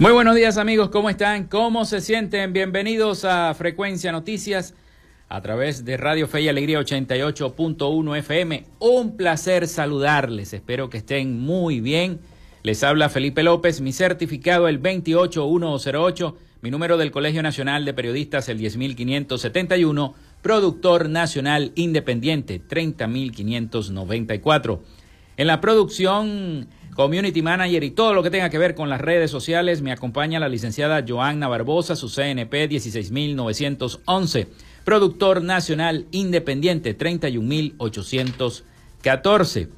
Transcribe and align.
Muy 0.00 0.10
buenos 0.12 0.34
días 0.34 0.56
amigos, 0.56 0.88
¿cómo 0.88 1.10
están? 1.10 1.44
¿Cómo 1.44 1.84
se 1.84 2.00
sienten? 2.00 2.54
Bienvenidos 2.54 3.26
a 3.26 3.52
Frecuencia 3.52 4.12
Noticias 4.12 4.72
a 5.28 5.42
través 5.42 5.84
de 5.84 5.98
Radio 5.98 6.26
Fe 6.26 6.40
y 6.40 6.48
Alegría 6.48 6.80
88.1 6.80 8.16
FM. 8.16 8.64
Un 8.78 9.18
placer 9.18 9.68
saludarles, 9.68 10.54
espero 10.54 10.88
que 10.88 10.96
estén 10.96 11.38
muy 11.38 11.80
bien. 11.80 12.20
Les 12.62 12.82
habla 12.82 13.10
Felipe 13.10 13.42
López, 13.42 13.82
mi 13.82 13.92
certificado 13.92 14.68
el 14.68 14.78
28108, 14.78 16.34
mi 16.62 16.70
número 16.70 16.96
del 16.96 17.10
Colegio 17.10 17.42
Nacional 17.42 17.84
de 17.84 17.92
Periodistas 17.92 18.48
el 18.48 18.56
10571, 18.56 20.14
productor 20.40 21.10
nacional 21.10 21.72
independiente 21.74 22.58
30594. 22.58 24.82
En 25.36 25.46
la 25.46 25.60
producción 25.60 26.68
community 27.00 27.40
manager 27.40 27.82
y 27.82 27.92
todo 27.92 28.12
lo 28.12 28.22
que 28.22 28.28
tenga 28.28 28.50
que 28.50 28.58
ver 28.58 28.74
con 28.74 28.90
las 28.90 29.00
redes 29.00 29.30
sociales. 29.30 29.80
Me 29.80 29.90
acompaña 29.90 30.38
la 30.38 30.50
licenciada 30.50 31.02
Joanna 31.08 31.48
Barbosa, 31.48 31.96
su 31.96 32.10
CNP 32.10 32.68
16911, 32.68 34.48
productor 34.84 35.40
nacional 35.40 36.04
independiente 36.10 36.92
31814. 36.92 39.68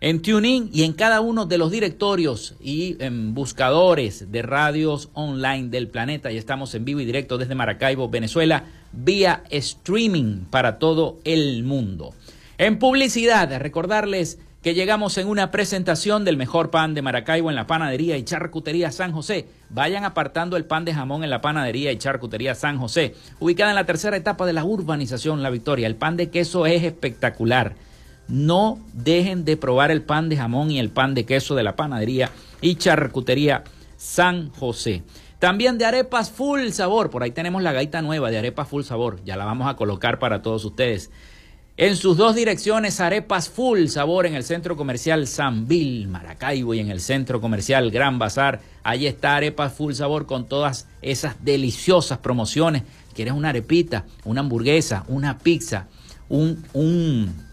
en 0.00 0.22
TuneIn 0.22 0.70
y 0.72 0.84
en 0.84 0.92
cada 0.92 1.20
uno 1.20 1.46
de 1.46 1.58
los 1.58 1.70
directorios 1.70 2.54
y 2.60 2.96
buscadores 3.10 4.30
de 4.30 4.42
radios 4.42 5.10
online 5.14 5.68
del 5.68 5.88
planeta. 5.88 6.30
Y 6.30 6.36
estamos 6.36 6.74
en 6.74 6.84
vivo 6.84 7.00
y 7.00 7.04
directo 7.04 7.38
desde 7.38 7.54
Maracaibo, 7.54 8.08
Venezuela, 8.08 8.64
vía 8.92 9.42
streaming 9.50 10.44
para 10.50 10.78
todo 10.78 11.18
el 11.24 11.64
mundo. 11.64 12.14
En 12.58 12.78
publicidad, 12.78 13.56
recordarles 13.58 14.38
que 14.62 14.74
llegamos 14.74 15.16
en 15.18 15.28
una 15.28 15.52
presentación 15.52 16.24
del 16.24 16.36
mejor 16.36 16.70
pan 16.70 16.92
de 16.92 17.02
Maracaibo 17.02 17.48
en 17.48 17.56
la 17.56 17.68
panadería 17.68 18.16
y 18.16 18.24
charcutería 18.24 18.90
San 18.90 19.12
José. 19.12 19.46
Vayan 19.70 20.04
apartando 20.04 20.56
el 20.56 20.64
pan 20.64 20.84
de 20.84 20.94
jamón 20.94 21.22
en 21.22 21.30
la 21.30 21.40
panadería 21.40 21.92
y 21.92 21.98
charcutería 21.98 22.56
San 22.56 22.78
José, 22.78 23.14
ubicada 23.38 23.70
en 23.70 23.76
la 23.76 23.86
tercera 23.86 24.16
etapa 24.16 24.46
de 24.46 24.52
la 24.52 24.64
urbanización 24.64 25.44
La 25.44 25.50
Victoria. 25.50 25.86
El 25.86 25.94
pan 25.94 26.16
de 26.16 26.30
queso 26.30 26.66
es 26.66 26.82
espectacular. 26.82 27.76
No 28.28 28.78
dejen 28.92 29.44
de 29.44 29.56
probar 29.56 29.90
el 29.90 30.02
pan 30.02 30.28
de 30.28 30.36
jamón 30.36 30.70
y 30.70 30.78
el 30.78 30.90
pan 30.90 31.14
de 31.14 31.24
queso 31.24 31.54
de 31.54 31.62
la 31.62 31.76
panadería 31.76 32.30
y 32.60 32.76
charcutería 32.76 33.64
San 33.96 34.50
José. 34.50 35.02
También 35.38 35.78
de 35.78 35.84
arepas 35.84 36.30
full 36.30 36.68
sabor. 36.70 37.10
Por 37.10 37.22
ahí 37.22 37.30
tenemos 37.30 37.62
la 37.62 37.72
gaita 37.72 38.02
nueva 38.02 38.30
de 38.30 38.38
arepas 38.38 38.68
full 38.68 38.82
sabor. 38.82 39.20
Ya 39.24 39.36
la 39.36 39.44
vamos 39.44 39.68
a 39.68 39.76
colocar 39.76 40.18
para 40.18 40.42
todos 40.42 40.64
ustedes. 40.64 41.10
En 41.76 41.94
sus 41.94 42.16
dos 42.16 42.34
direcciones, 42.34 42.98
arepas 42.98 43.48
full 43.48 43.86
sabor 43.86 44.26
en 44.26 44.34
el 44.34 44.42
centro 44.42 44.76
comercial 44.76 45.28
San 45.28 45.68
Bill, 45.68 46.08
Maracaibo 46.08 46.74
y 46.74 46.80
en 46.80 46.90
el 46.90 47.00
centro 47.00 47.40
comercial 47.40 47.92
Gran 47.92 48.18
Bazar. 48.18 48.60
Allí 48.82 49.06
está 49.06 49.36
arepas 49.36 49.74
full 49.74 49.92
sabor 49.92 50.26
con 50.26 50.48
todas 50.48 50.88
esas 51.02 51.44
deliciosas 51.44 52.18
promociones. 52.18 52.82
¿Quieres 53.14 53.32
una 53.32 53.50
arepita, 53.50 54.06
una 54.24 54.40
hamburguesa, 54.40 55.04
una 55.06 55.38
pizza, 55.38 55.86
un, 56.28 56.64
un, 56.72 57.47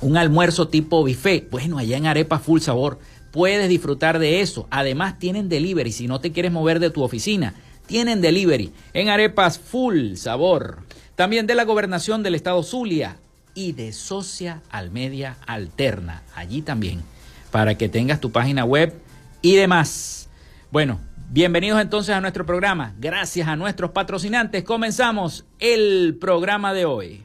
un 0.00 0.16
almuerzo 0.16 0.68
tipo 0.68 1.02
buffet? 1.02 1.48
Bueno, 1.50 1.78
allá 1.78 1.96
en 1.96 2.06
arepas 2.06 2.42
full 2.42 2.60
sabor 2.60 2.98
puedes 3.30 3.68
disfrutar 3.68 4.18
de 4.18 4.40
eso. 4.40 4.66
Además 4.70 5.18
tienen 5.18 5.48
delivery 5.48 5.92
si 5.92 6.06
no 6.06 6.20
te 6.20 6.32
quieres 6.32 6.52
mover 6.52 6.80
de 6.80 6.90
tu 6.90 7.02
oficina. 7.02 7.54
Tienen 7.86 8.20
delivery 8.20 8.72
en 8.92 9.08
arepas 9.08 9.58
full 9.58 10.14
sabor. 10.14 10.78
También 11.16 11.46
de 11.46 11.54
la 11.54 11.64
gobernación 11.64 12.22
del 12.22 12.34
estado 12.34 12.62
Zulia 12.62 13.16
y 13.54 13.72
de 13.72 13.92
Socia 13.92 14.62
Almedia 14.70 15.36
Alterna. 15.46 16.22
Allí 16.34 16.62
también. 16.62 17.02
Para 17.50 17.76
que 17.76 17.88
tengas 17.88 18.20
tu 18.20 18.30
página 18.30 18.64
web 18.64 18.94
y 19.42 19.56
demás. 19.56 20.28
Bueno, 20.70 21.00
bienvenidos 21.30 21.80
entonces 21.80 22.14
a 22.14 22.20
nuestro 22.20 22.46
programa. 22.46 22.94
Gracias 22.98 23.48
a 23.48 23.56
nuestros 23.56 23.90
patrocinantes. 23.90 24.62
Comenzamos 24.62 25.44
el 25.58 26.16
programa 26.20 26.72
de 26.72 26.84
hoy. 26.84 27.24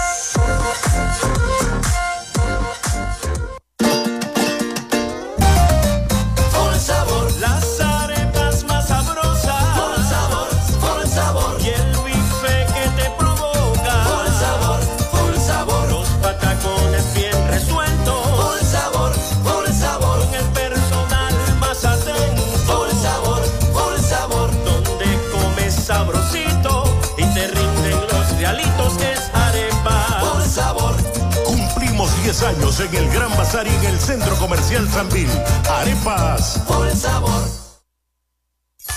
10 32.41 32.43
años 32.43 32.79
en 32.79 32.95
el 32.95 33.09
Gran 33.11 33.29
Bazar 33.37 33.67
y 33.67 33.69
en 33.69 33.85
el 33.85 33.99
Centro 33.99 34.35
Comercial 34.37 34.89
Sanvil. 34.89 35.29
Arepas. 35.69 36.59
Por 36.67 36.87
el 36.87 36.97
sabor. 36.97 37.43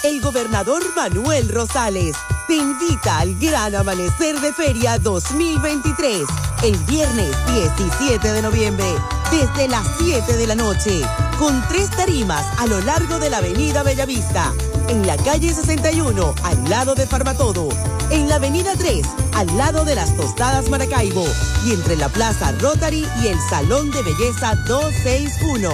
El 0.03 0.21
gobernador 0.23 0.83
Manuel 0.97 1.51
Rosales 1.51 2.17
te 2.47 2.57
invita 2.57 3.19
al 3.19 3.39
Gran 3.39 3.75
Amanecer 3.75 4.41
de 4.41 4.53
Feria 4.53 4.99
2023, 4.99 6.23
el 6.63 6.77
viernes 6.85 7.37
17 7.77 8.33
de 8.33 8.43
noviembre, 8.43 8.87
desde 9.31 9.69
las 9.69 9.87
7 9.99 10.37
de 10.37 10.47
la 10.47 10.55
noche, 10.55 11.03
con 11.39 11.63
tres 11.69 11.91
tarimas 11.91 12.47
a 12.59 12.67
lo 12.67 12.81
largo 12.81 13.19
de 13.19 13.29
la 13.29 13.39
avenida 13.39 13.83
Bellavista, 13.83 14.53
en 14.89 15.07
la 15.07 15.17
calle 15.17 15.53
61, 15.53 16.35
al 16.43 16.71
lado 16.71 16.95
de 16.95 17.07
Farmatodo, 17.07 17.69
en 18.11 18.29
la 18.29 18.37
avenida 18.37 18.73
3, 18.77 19.07
al 19.35 19.57
lado 19.57 19.85
de 19.85 19.95
las 19.95 20.17
Tostadas 20.17 20.69
Maracaibo, 20.69 21.25
y 21.67 21.73
entre 21.73 21.97
la 21.97 22.09
Plaza 22.09 22.53
Rotary 22.61 23.07
y 23.23 23.29
el 23.29 23.39
Salón 23.49 23.91
de 23.91 24.03
Belleza 24.03 24.55
261 24.67 25.71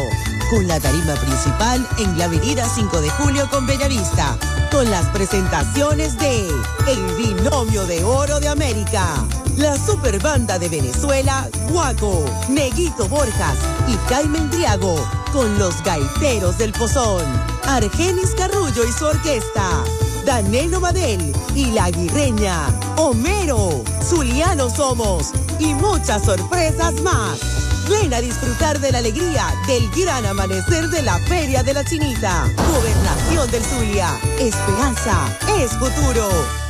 con 0.51 0.67
la 0.67 0.81
tarima 0.81 1.15
principal 1.15 1.87
en 1.99 2.19
la 2.19 2.25
avenida 2.25 2.69
5 2.69 3.01
de 3.01 3.09
Julio 3.11 3.49
con 3.51 3.67
Bellavista, 3.67 4.37
con 4.73 4.91
las 4.91 5.07
presentaciones 5.11 6.19
de 6.19 6.49
El 6.89 7.15
Binomio 7.17 7.87
de 7.87 8.03
Oro 8.03 8.41
de 8.41 8.49
América, 8.49 9.25
la 9.57 9.77
Superbanda 9.77 10.59
de 10.59 10.69
Venezuela, 10.69 11.49
Guaco, 11.69 12.25
Neguito 12.49 13.07
Borjas 13.09 13.57
y 13.87 13.95
Carmen 14.09 14.51
Triago, 14.51 14.97
con 15.33 15.59
los 15.59 15.83
Gaiteros 15.83 16.59
del 16.59 16.73
Pozón, 16.73 17.25
Argenis 17.65 18.35
Carrullo 18.37 18.85
y 18.85 18.93
su 18.93 19.07
orquesta. 19.07 19.85
Danelo 20.25 20.81
Madel 20.81 21.33
y 21.55 21.67
La 21.67 21.91
Guirreña, 21.91 22.67
Homero, 22.97 23.83
Zuliano 24.03 24.69
Somos 24.71 25.33
y 25.59 25.75
muchas 25.75 26.25
sorpresas 26.25 26.95
más. 27.03 27.41
Ven 27.89 28.13
a 28.15 28.21
disfrutar 28.21 28.79
de 28.79 28.93
la 28.93 28.99
alegría 28.99 29.53
del 29.67 29.91
gran 29.91 30.25
amanecer 30.27 30.89
de 30.89 31.03
la 31.03 31.19
Feria 31.21 31.63
de 31.63 31.75
la 31.75 31.85
Chinita. 31.85 32.47
Gobernación 32.73 33.51
del 33.51 33.65
Zulia. 33.65 34.19
Esperanza 34.39 35.37
es 35.59 35.73
futuro. 35.73 36.70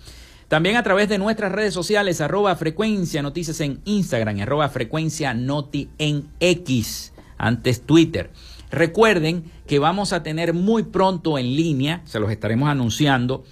También 0.48 0.76
a 0.76 0.82
través 0.82 1.10
de 1.10 1.18
nuestras 1.18 1.52
redes 1.52 1.74
sociales, 1.74 2.22
arroba 2.22 2.56
frecuencia 2.56 3.20
noticias 3.20 3.60
en 3.60 3.82
Instagram, 3.84 4.40
arroba 4.40 4.70
frecuencia 4.70 5.34
noti 5.34 5.90
en 5.98 6.30
X, 6.40 7.12
antes 7.36 7.82
Twitter. 7.82 8.30
Recuerden 8.70 9.44
que 9.66 9.78
vamos 9.78 10.12
a 10.12 10.22
tener 10.22 10.54
muy 10.54 10.84
pronto 10.84 11.38
en 11.38 11.56
línea, 11.56 12.02
se 12.04 12.20
los 12.20 12.30
estaremos 12.30 12.68
anunciando, 12.68 13.44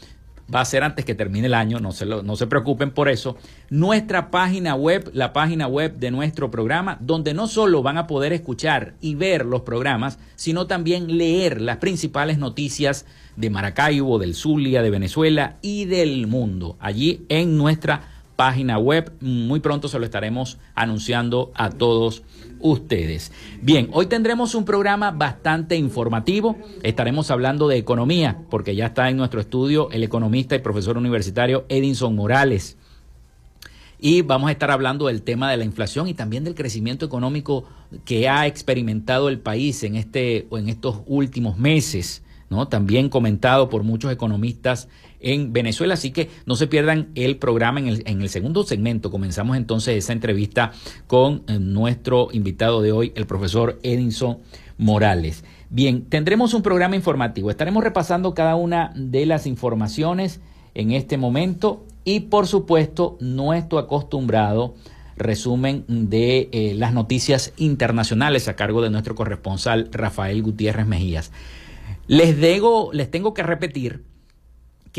va 0.53 0.61
a 0.61 0.65
ser 0.65 0.83
antes 0.83 1.05
que 1.05 1.15
termine 1.15 1.47
el 1.47 1.55
año, 1.55 1.79
no 1.79 1.93
se, 1.93 2.07
no 2.07 2.37
se 2.37 2.47
preocupen 2.47 2.91
por 2.91 3.09
eso, 3.09 3.37
nuestra 3.69 4.31
página 4.31 4.75
web, 4.75 5.11
la 5.13 5.33
página 5.33 5.67
web 5.67 5.97
de 5.99 6.11
nuestro 6.11 6.51
programa, 6.51 6.97
donde 7.01 7.35
no 7.35 7.47
solo 7.49 7.83
van 7.83 7.99
a 7.99 8.07
poder 8.07 8.33
escuchar 8.33 8.95
y 9.01 9.15
ver 9.15 9.45
los 9.45 9.63
programas, 9.63 10.19
sino 10.37 10.67
también 10.67 11.19
leer 11.19 11.61
las 11.61 11.79
principales 11.79 12.39
noticias 12.39 13.05
de 13.37 13.51
Maracaibo, 13.51 14.19
del 14.19 14.35
Zulia, 14.35 14.83
de 14.83 14.91
Venezuela 14.91 15.57
y 15.63 15.85
del 15.85 16.27
mundo, 16.27 16.77
allí 16.81 17.27
en 17.29 17.57
nuestra 17.57 18.18
página 18.39 18.79
web. 18.79 19.13
Muy 19.21 19.59
pronto 19.59 19.89
se 19.89 19.99
lo 19.99 20.05
estaremos 20.05 20.59
anunciando 20.77 21.51
a 21.57 21.71
todos 21.71 22.23
ustedes. 22.61 23.33
Bien, 23.63 23.89
hoy 23.93 24.07
tendremos 24.07 24.55
un 24.55 24.65
programa 24.65 25.11
bastante 25.11 25.75
informativo. 25.75 26.57
Estaremos 26.85 27.33
hablando 27.33 27.67
de 27.67 27.79
economía, 27.79 28.39
porque 28.49 28.77
ya 28.77 28.87
está 28.87 29.11
en 29.11 29.17
nuestro 29.17 29.41
estudio 29.41 29.91
el 29.91 30.05
economista 30.05 30.55
y 30.55 30.61
profesor 30.61 30.97
universitario 30.97 31.67
Edinson 31.69 32.15
Morales. 32.15 32.77
Y 33.99 34.23
vamos 34.23 34.51
a 34.51 34.53
estar 34.53 34.71
hablando 34.71 35.09
del 35.09 35.23
tema 35.23 35.51
de 35.51 35.57
la 35.57 35.65
inflación 35.65 36.07
y 36.07 36.15
también 36.15 36.45
del 36.45 36.55
crecimiento 36.55 37.05
económico 37.05 37.65
que 38.05 38.29
ha 38.29 38.47
experimentado 38.47 39.31
el 39.31 39.41
país 39.41 39.83
en, 39.83 39.97
este, 39.97 40.47
en 40.53 40.69
estos 40.69 41.01
últimos 41.07 41.59
meses. 41.59 42.23
¿no? 42.51 42.69
También 42.69 43.09
comentado 43.09 43.69
por 43.69 43.83
muchos 43.83 44.13
economistas 44.13 44.89
en 45.21 45.53
Venezuela. 45.53 45.95
Así 45.95 46.11
que 46.11 46.31
no 46.47 46.57
se 46.57 46.67
pierdan 46.67 47.09
el 47.15 47.37
programa 47.37 47.81
en 47.81 47.89
el, 47.89 48.29
segundo 48.29 48.65
segmento. 48.65 49.11
Comenzamos 49.11 49.57
entonces 49.57 49.97
esa 49.97 50.13
entrevista 50.13 50.73
con 51.07 51.43
eh, 51.47 51.59
nuestro 51.59 52.29
invitado 52.33 52.83
de 52.83 52.93
hoy, 52.93 53.13
el 53.15 53.27
profesor 53.27 53.79
Edinson 53.83 54.39
Morales. 54.77 55.45
Bien, 55.71 56.05
tendremos 56.07 56.55
un 56.55 56.63
programa 56.63 56.97
informativo. 56.97 57.51
Estaremos 57.51 57.85
repasando 57.85 58.35
cada 58.35 58.55
una 58.55 58.93
de 58.95 59.27
las 59.27 59.47
informaciones 59.47 60.41
en 60.75 60.93
este 60.93 61.17
momento 61.19 61.85
y 62.05 62.21
por 62.21 62.47
supuesto 62.47 63.19
nuestro 63.21 63.79
acostumbrado 63.79 64.75
resumen 65.17 65.85
de 65.89 66.49
eh, 66.53 66.75
las 66.75 66.95
noticias 66.95 67.53
internacionales 67.57 68.49
a 68.49 68.57
cargo 68.57 68.81
de 68.81 68.89
nuestro 68.89 69.15
corresponsal 69.15 69.89
Rafael 69.93 70.43
Gutiérrez 70.43 70.87
Mejías. 70.87 71.33
Les, 72.07 72.37
les 72.39 73.11
tengo 73.11 73.35
que 73.35 73.43
repetir 73.43 74.05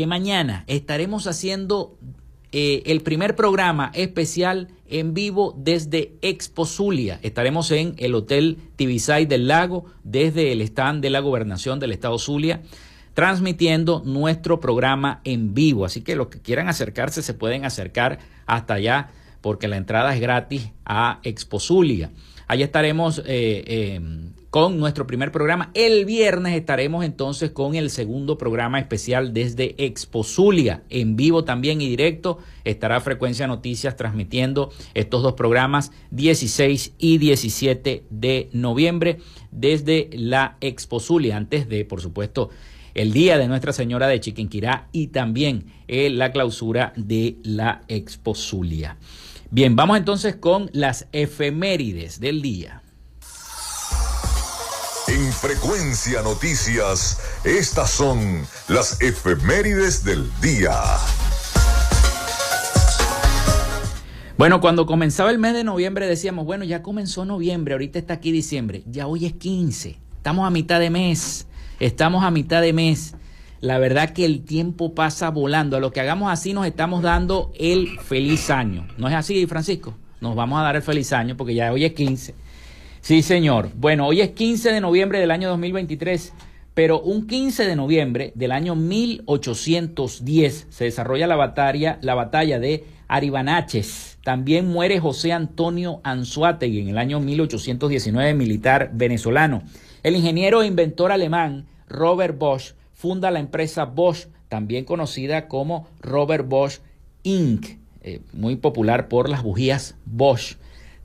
que 0.00 0.06
mañana 0.06 0.64
estaremos 0.66 1.26
haciendo 1.26 1.98
eh, 2.52 2.82
el 2.86 3.02
primer 3.02 3.36
programa 3.36 3.90
especial 3.92 4.68
en 4.88 5.12
vivo 5.12 5.54
desde 5.58 6.14
Expo 6.22 6.64
Zulia. 6.64 7.20
Estaremos 7.22 7.70
en 7.70 7.96
el 7.98 8.14
Hotel 8.14 8.56
Tibisay 8.76 9.26
del 9.26 9.46
Lago, 9.46 9.84
desde 10.02 10.52
el 10.52 10.62
stand 10.62 11.02
de 11.02 11.10
la 11.10 11.20
Gobernación 11.20 11.80
del 11.80 11.92
Estado 11.92 12.18
Zulia, 12.18 12.62
transmitiendo 13.12 14.00
nuestro 14.06 14.58
programa 14.58 15.20
en 15.24 15.52
vivo. 15.52 15.84
Así 15.84 16.00
que 16.00 16.16
los 16.16 16.28
que 16.28 16.40
quieran 16.40 16.70
acercarse 16.70 17.20
se 17.20 17.34
pueden 17.34 17.66
acercar 17.66 18.20
hasta 18.46 18.72
allá, 18.72 19.10
porque 19.42 19.68
la 19.68 19.76
entrada 19.76 20.14
es 20.14 20.22
gratis 20.22 20.70
a 20.86 21.20
Expo 21.24 21.60
Zulia. 21.60 22.10
Allá 22.48 22.64
estaremos 22.64 23.18
eh, 23.18 23.64
eh, 23.66 24.00
con 24.50 24.78
nuestro 24.78 25.06
primer 25.06 25.30
programa. 25.30 25.70
El 25.74 26.04
viernes 26.04 26.54
estaremos 26.54 27.04
entonces 27.04 27.50
con 27.50 27.76
el 27.76 27.88
segundo 27.88 28.36
programa 28.36 28.80
especial 28.80 29.32
desde 29.32 29.76
Expo 29.78 30.24
Zulia, 30.24 30.82
en 30.90 31.16
vivo 31.16 31.44
también 31.44 31.80
y 31.80 31.88
directo. 31.88 32.38
Estará 32.64 33.00
Frecuencia 33.00 33.46
Noticias 33.46 33.96
transmitiendo 33.96 34.70
estos 34.94 35.22
dos 35.22 35.34
programas 35.34 35.92
16 36.10 36.94
y 36.98 37.18
17 37.18 38.04
de 38.10 38.48
noviembre 38.52 39.18
desde 39.52 40.10
la 40.12 40.56
Expo 40.60 40.98
Zulia, 40.98 41.36
antes 41.36 41.68
de, 41.68 41.84
por 41.84 42.00
supuesto, 42.00 42.50
el 42.94 43.12
Día 43.12 43.38
de 43.38 43.46
Nuestra 43.46 43.72
Señora 43.72 44.08
de 44.08 44.18
Chiquinquirá 44.18 44.88
y 44.90 45.08
también 45.08 45.66
eh, 45.86 46.10
la 46.10 46.32
clausura 46.32 46.92
de 46.96 47.36
la 47.44 47.82
Expo 47.86 48.34
Zulia. 48.34 48.96
Bien, 49.52 49.76
vamos 49.76 49.96
entonces 49.96 50.34
con 50.36 50.70
las 50.72 51.06
efemérides 51.12 52.18
del 52.18 52.42
día. 52.42 52.79
En 55.42 55.48
Frecuencia 55.48 56.22
Noticias, 56.22 57.18
estas 57.44 57.90
son 57.90 58.46
las 58.68 59.00
efemérides 59.00 60.04
del 60.04 60.28
día. 60.40 60.72
Bueno, 64.36 64.60
cuando 64.60 64.86
comenzaba 64.86 65.30
el 65.30 65.38
mes 65.38 65.54
de 65.54 65.64
noviembre 65.64 66.06
decíamos, 66.06 66.44
bueno, 66.44 66.64
ya 66.64 66.82
comenzó 66.82 67.24
noviembre, 67.24 67.74
ahorita 67.74 67.98
está 67.98 68.14
aquí 68.14 68.32
diciembre, 68.32 68.82
ya 68.86 69.06
hoy 69.06 69.26
es 69.26 69.32
15, 69.34 69.98
estamos 70.16 70.46
a 70.46 70.50
mitad 70.50 70.80
de 70.80 70.90
mes, 70.90 71.46
estamos 71.78 72.24
a 72.24 72.30
mitad 72.30 72.60
de 72.60 72.72
mes. 72.72 73.14
La 73.60 73.78
verdad 73.78 74.10
que 74.10 74.24
el 74.24 74.44
tiempo 74.44 74.94
pasa 74.94 75.30
volando. 75.30 75.76
A 75.76 75.80
lo 75.80 75.92
que 75.92 76.00
hagamos 76.00 76.32
así 76.32 76.54
nos 76.54 76.66
estamos 76.66 77.02
dando 77.02 77.52
el 77.58 77.98
feliz 78.00 78.50
año. 78.50 78.86
¿No 78.96 79.08
es 79.08 79.14
así, 79.14 79.46
Francisco? 79.46 79.94
Nos 80.20 80.34
vamos 80.34 80.58
a 80.58 80.62
dar 80.62 80.76
el 80.76 80.82
feliz 80.82 81.12
año 81.12 81.36
porque 81.36 81.54
ya 81.54 81.72
hoy 81.72 81.84
es 81.84 81.92
15. 81.92 82.34
Sí, 83.00 83.22
señor. 83.22 83.70
Bueno, 83.76 84.06
hoy 84.06 84.20
es 84.20 84.30
15 84.30 84.72
de 84.72 84.80
noviembre 84.80 85.20
del 85.20 85.30
año 85.30 85.48
2023, 85.48 86.34
pero 86.74 87.00
un 87.00 87.26
15 87.26 87.66
de 87.66 87.74
noviembre 87.74 88.32
del 88.34 88.52
año 88.52 88.74
1810 88.74 90.66
se 90.68 90.84
desarrolla 90.84 91.26
la 91.26 91.36
batalla, 91.36 91.98
la 92.02 92.14
batalla 92.14 92.60
de 92.60 92.84
Aribanaches. 93.08 94.18
También 94.22 94.68
muere 94.68 95.00
José 95.00 95.32
Antonio 95.32 96.00
Anzuategui 96.04 96.80
en 96.80 96.88
el 96.88 96.98
año 96.98 97.20
1819, 97.20 98.34
militar 98.34 98.90
venezolano. 98.92 99.62
El 100.02 100.14
ingeniero 100.14 100.62
e 100.62 100.66
inventor 100.66 101.10
alemán 101.10 101.66
Robert 101.88 102.38
Bosch 102.38 102.74
funda 102.92 103.30
la 103.30 103.40
empresa 103.40 103.86
Bosch, 103.86 104.26
también 104.50 104.84
conocida 104.84 105.48
como 105.48 105.88
Robert 106.02 106.46
Bosch 106.46 106.80
Inc., 107.22 107.78
eh, 108.02 108.20
muy 108.34 108.56
popular 108.56 109.08
por 109.08 109.30
las 109.30 109.42
bujías 109.42 109.96
Bosch 110.04 110.56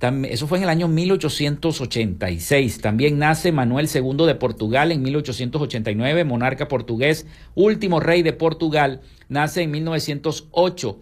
eso 0.01 0.47
fue 0.47 0.57
en 0.57 0.65
el 0.65 0.69
año 0.69 0.87
1886. 0.87 2.81
También 2.81 3.17
nace 3.17 3.51
Manuel 3.51 3.87
II 3.93 4.25
de 4.25 4.35
Portugal 4.35 4.91
en 4.91 5.01
1889, 5.01 6.23
monarca 6.25 6.67
portugués, 6.67 7.25
último 7.55 7.99
rey 7.99 8.21
de 8.21 8.33
Portugal, 8.33 9.01
nace 9.29 9.63
en 9.63 9.71
1908. 9.71 10.99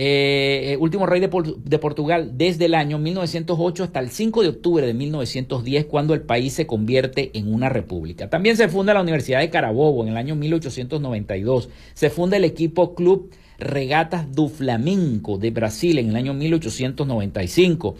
Eh, 0.00 0.76
último 0.78 1.06
rey 1.06 1.20
de, 1.20 1.28
de, 1.64 1.78
Portugal 1.80 2.30
desde 2.36 2.66
el 2.66 2.76
año 2.76 2.98
1908 2.98 3.82
hasta 3.82 3.98
el 3.98 4.10
5 4.10 4.42
de 4.42 4.48
octubre 4.48 4.86
de 4.86 4.94
1910, 4.94 5.86
cuando 5.86 6.14
el 6.14 6.22
país 6.22 6.52
se 6.52 6.68
convierte 6.68 7.32
en 7.34 7.52
una 7.52 7.68
república. 7.68 8.30
También 8.30 8.56
se 8.56 8.68
funda 8.68 8.94
la 8.94 9.02
Universidad 9.02 9.40
de 9.40 9.50
Carabobo 9.50 10.04
en 10.04 10.10
el 10.10 10.16
año 10.16 10.36
1892. 10.36 11.68
Se 11.94 12.10
funda 12.10 12.36
el 12.36 12.44
equipo 12.44 12.94
Club 12.94 13.32
Regatas 13.58 14.30
do 14.30 14.48
Flamenco 14.48 15.36
de 15.36 15.50
Brasil 15.50 15.98
en 15.98 16.10
el 16.10 16.16
año 16.16 16.32
1895. 16.32 17.96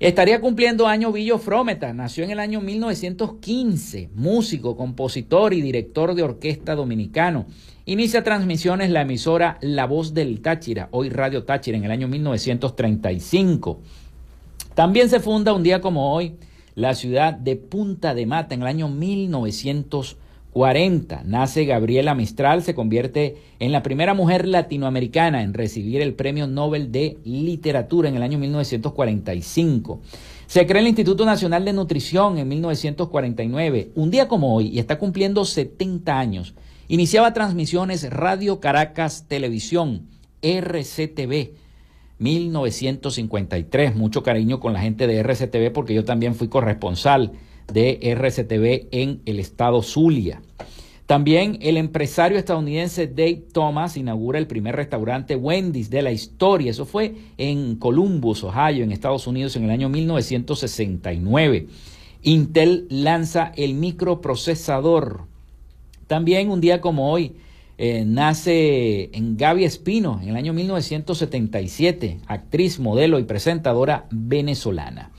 Estaría 0.00 0.40
cumpliendo 0.40 0.88
año 0.88 1.12
Villo 1.12 1.38
Frometa, 1.38 1.92
nació 1.92 2.24
en 2.24 2.30
el 2.30 2.40
año 2.40 2.60
1915, 2.62 4.08
músico, 4.14 4.76
compositor 4.76 5.52
y 5.52 5.60
director 5.60 6.14
de 6.14 6.22
orquesta 6.22 6.74
dominicano. 6.74 7.44
Inicia 7.84 8.24
transmisiones 8.24 8.90
la 8.90 9.02
emisora 9.02 9.58
La 9.60 9.86
Voz 9.86 10.14
del 10.14 10.40
Táchira, 10.40 10.88
hoy 10.90 11.10
Radio 11.10 11.44
Táchira, 11.44 11.76
en 11.76 11.84
el 11.84 11.90
año 11.90 12.08
1935. 12.08 13.78
También 14.74 15.10
se 15.10 15.20
funda 15.20 15.52
un 15.52 15.62
día 15.62 15.82
como 15.82 16.14
hoy 16.14 16.36
la 16.74 16.94
ciudad 16.94 17.34
de 17.34 17.56
Punta 17.56 18.14
de 18.14 18.24
Mata 18.24 18.54
en 18.54 18.62
el 18.62 18.68
año 18.68 18.88
1940. 18.88 20.21
40 20.52 21.22
nace 21.24 21.64
Gabriela 21.64 22.14
Mistral, 22.14 22.62
se 22.62 22.74
convierte 22.74 23.36
en 23.58 23.72
la 23.72 23.82
primera 23.82 24.12
mujer 24.12 24.46
latinoamericana 24.46 25.42
en 25.42 25.54
recibir 25.54 26.02
el 26.02 26.12
Premio 26.12 26.46
Nobel 26.46 26.92
de 26.92 27.16
Literatura 27.24 28.08
en 28.10 28.16
el 28.16 28.22
año 28.22 28.38
1945. 28.38 30.00
Se 30.46 30.66
crea 30.66 30.82
el 30.82 30.88
Instituto 30.88 31.24
Nacional 31.24 31.64
de 31.64 31.72
Nutrición 31.72 32.36
en 32.36 32.48
1949, 32.48 33.92
un 33.94 34.10
día 34.10 34.28
como 34.28 34.54
hoy, 34.54 34.68
y 34.68 34.78
está 34.78 34.98
cumpliendo 34.98 35.46
70 35.46 36.18
años. 36.18 36.54
Iniciaba 36.88 37.32
transmisiones 37.32 38.10
Radio 38.10 38.60
Caracas 38.60 39.24
Televisión, 39.26 40.08
RCTV, 40.42 41.54
1953. 42.18 43.96
Mucho 43.96 44.22
cariño 44.22 44.60
con 44.60 44.74
la 44.74 44.80
gente 44.80 45.06
de 45.06 45.20
RCTV 45.20 45.72
porque 45.72 45.94
yo 45.94 46.04
también 46.04 46.34
fui 46.34 46.48
corresponsal 46.48 47.32
de 47.72 47.98
RCTV 48.02 48.88
en 48.90 49.20
el 49.26 49.38
estado 49.38 49.82
Zulia. 49.82 50.40
También 51.06 51.58
el 51.60 51.76
empresario 51.76 52.38
estadounidense 52.38 53.06
Dave 53.06 53.42
Thomas 53.52 53.96
inaugura 53.96 54.38
el 54.38 54.46
primer 54.46 54.76
restaurante 54.76 55.36
Wendy's 55.36 55.90
de 55.90 56.00
la 56.00 56.12
historia. 56.12 56.70
Eso 56.70 56.86
fue 56.86 57.14
en 57.36 57.76
Columbus, 57.76 58.44
Ohio, 58.44 58.82
en 58.82 58.92
Estados 58.92 59.26
Unidos, 59.26 59.54
en 59.56 59.64
el 59.64 59.70
año 59.70 59.88
1969. 59.88 61.66
Intel 62.22 62.86
lanza 62.88 63.52
el 63.56 63.74
microprocesador. 63.74 65.24
También 66.06 66.50
un 66.50 66.60
día 66.60 66.80
como 66.80 67.12
hoy 67.12 67.32
eh, 67.78 68.04
nace 68.06 69.10
en 69.12 69.36
Gaby 69.36 69.64
Espino, 69.64 70.20
en 70.22 70.28
el 70.28 70.36
año 70.36 70.52
1977, 70.52 72.20
actriz, 72.26 72.78
modelo 72.78 73.18
y 73.18 73.24
presentadora 73.24 74.06
venezolana. 74.10 75.10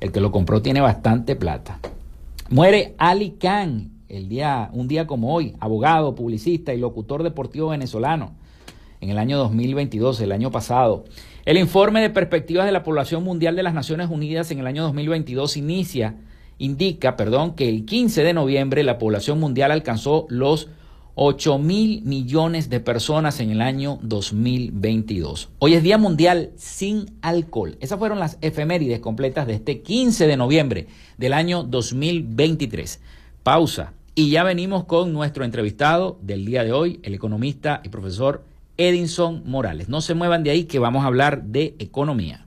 El 0.00 0.12
que 0.12 0.20
lo 0.20 0.30
compró 0.30 0.62
tiene 0.62 0.80
bastante 0.80 1.34
plata. 1.34 1.80
Muere 2.50 2.94
Ali 2.98 3.32
Khan 3.32 3.90
el 4.10 4.28
día, 4.28 4.70
un 4.72 4.88
día 4.88 5.06
como 5.06 5.32
hoy, 5.32 5.54
abogado, 5.60 6.14
publicista 6.14 6.74
y 6.74 6.78
locutor 6.78 7.22
deportivo 7.22 7.68
venezolano, 7.68 8.32
en 9.00 9.08
el 9.08 9.18
año 9.18 9.38
2022, 9.38 10.20
el 10.20 10.32
año 10.32 10.50
pasado. 10.50 11.04
El 11.46 11.56
informe 11.56 12.02
de 12.02 12.10
perspectivas 12.10 12.66
de 12.66 12.72
la 12.72 12.82
población 12.82 13.24
mundial 13.24 13.56
de 13.56 13.62
las 13.62 13.72
Naciones 13.72 14.10
Unidas 14.10 14.50
en 14.50 14.58
el 14.58 14.66
año 14.66 14.82
2022 14.82 15.56
inicia, 15.56 16.16
indica, 16.58 17.16
perdón, 17.16 17.54
que 17.54 17.68
el 17.68 17.86
15 17.86 18.24
de 18.24 18.34
noviembre 18.34 18.82
la 18.82 18.98
población 18.98 19.40
mundial 19.40 19.70
alcanzó 19.70 20.26
los 20.28 20.68
8 21.14 21.58
mil 21.58 22.02
millones 22.02 22.70
de 22.70 22.80
personas 22.80 23.40
en 23.40 23.50
el 23.50 23.60
año 23.60 23.98
2022. 24.02 25.50
Hoy 25.58 25.74
es 25.74 25.82
Día 25.82 25.98
Mundial 25.98 26.50
sin 26.56 27.06
Alcohol. 27.22 27.76
Esas 27.80 27.98
fueron 27.98 28.18
las 28.18 28.38
efemérides 28.40 29.00
completas 29.00 29.46
de 29.46 29.54
este 29.54 29.82
15 29.82 30.26
de 30.26 30.36
noviembre 30.36 30.86
del 31.18 31.32
año 31.32 31.62
2023. 31.64 33.00
Pausa. 33.42 33.92
Y 34.14 34.30
ya 34.30 34.44
venimos 34.44 34.84
con 34.84 35.12
nuestro 35.12 35.44
entrevistado 35.44 36.18
del 36.22 36.44
día 36.44 36.64
de 36.64 36.72
hoy, 36.72 37.00
el 37.02 37.14
economista 37.14 37.80
y 37.84 37.88
profesor 37.88 38.44
Edinson 38.76 39.42
Morales. 39.46 39.88
No 39.88 40.00
se 40.00 40.14
muevan 40.14 40.42
de 40.42 40.50
ahí 40.50 40.64
que 40.64 40.78
vamos 40.78 41.04
a 41.04 41.06
hablar 41.06 41.42
de 41.44 41.74
economía. 41.78 42.46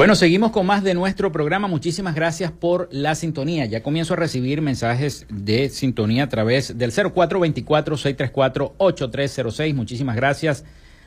Bueno, 0.00 0.14
seguimos 0.14 0.50
con 0.50 0.64
más 0.64 0.82
de 0.82 0.94
nuestro 0.94 1.30
programa. 1.30 1.68
Muchísimas 1.68 2.14
gracias 2.14 2.50
por 2.50 2.88
la 2.90 3.14
sintonía. 3.14 3.66
Ya 3.66 3.82
comienzo 3.82 4.14
a 4.14 4.16
recibir 4.16 4.62
mensajes 4.62 5.26
de 5.28 5.68
sintonía 5.68 6.24
a 6.24 6.28
través 6.30 6.78
del 6.78 6.90
0424-634-8306. 6.90 9.74
Muchísimas 9.74 10.16
gracias 10.16 10.64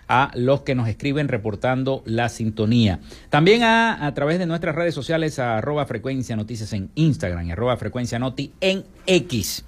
a 0.07 0.29
los 0.35 0.61
que 0.61 0.75
nos 0.75 0.87
escriben 0.87 1.27
reportando 1.27 2.03
la 2.05 2.29
sintonía. 2.29 2.99
También 3.31 3.63
a, 3.63 4.11
través 4.13 4.37
de 4.37 4.45
nuestras 4.45 4.75
redes 4.75 4.93
sociales, 4.93 5.39
a 5.39 5.57
arroba 5.57 5.87
frecuencia 5.87 6.35
noticias 6.35 6.71
en 6.73 6.91
Instagram 6.93 7.47
y 7.47 7.51
arroba 7.51 7.75
frecuencia 7.77 8.19
noti 8.19 8.51
en 8.61 8.83
X. 9.07 9.65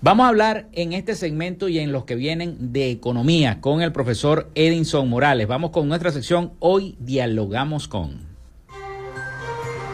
Vamos 0.00 0.24
a 0.24 0.30
hablar 0.30 0.68
en 0.72 0.94
este 0.94 1.16
segmento 1.16 1.68
y 1.68 1.80
en 1.80 1.92
los 1.92 2.06
que 2.06 2.14
vienen 2.14 2.72
de 2.72 2.90
economía 2.90 3.60
con 3.60 3.82
el 3.82 3.92
profesor 3.92 4.50
Edinson 4.54 5.06
Morales. 5.06 5.48
Vamos 5.48 5.70
con 5.70 5.86
nuestra 5.86 6.12
sección 6.12 6.54
Hoy 6.60 6.96
dialogamos 6.98 7.88
con. 7.88 8.27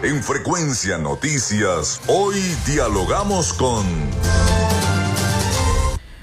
En 0.05 0.23
Frecuencia 0.23 0.99
Noticias, 0.99 2.03
hoy 2.09 2.35
dialogamos 2.67 3.55
con... 3.55 3.87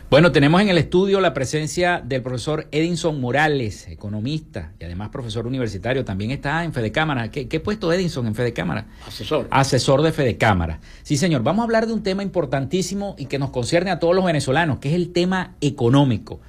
Bueno, 0.08 0.32
tenemos 0.32 0.62
en 0.62 0.70
el 0.70 0.78
estudio 0.78 1.20
la 1.20 1.34
presencia 1.34 2.00
del 2.06 2.22
profesor 2.22 2.68
Edinson 2.72 3.20
Morales, 3.20 3.88
economista 3.88 4.74
y 4.80 4.84
además 4.84 5.10
profesor 5.10 5.48
universitario. 5.48 6.06
También 6.06 6.30
está 6.30 6.64
en 6.64 6.74
Fede 6.74 6.92
Cámara. 6.92 7.32
¿Qué, 7.32 7.48
qué 7.48 7.60
puesto 7.60 7.92
Edinson 7.92 8.28
en 8.28 8.36
Fede 8.36 8.54
Cámara? 8.54 8.86
Asesor. 9.08 9.48
Asesor 9.50 10.04
de 10.04 10.12
Fede 10.12 10.38
Cámara. 10.38 10.80
Sí, 11.02 11.18
señor. 11.18 11.42
Vamos 11.42 11.62
a 11.62 11.64
hablar 11.64 11.88
de 11.88 11.94
un 11.94 12.04
tema 12.04 12.22
importantísimo 12.22 13.16
y 13.18 13.26
que 13.26 13.40
nos 13.40 13.50
concierne 13.50 13.90
a 13.90 13.98
todos 13.98 14.14
los 14.14 14.24
venezolanos, 14.24 14.78
que 14.78 14.90
es 14.90 14.96
el 14.96 15.12
tema 15.12 15.56
económico. 15.60 16.40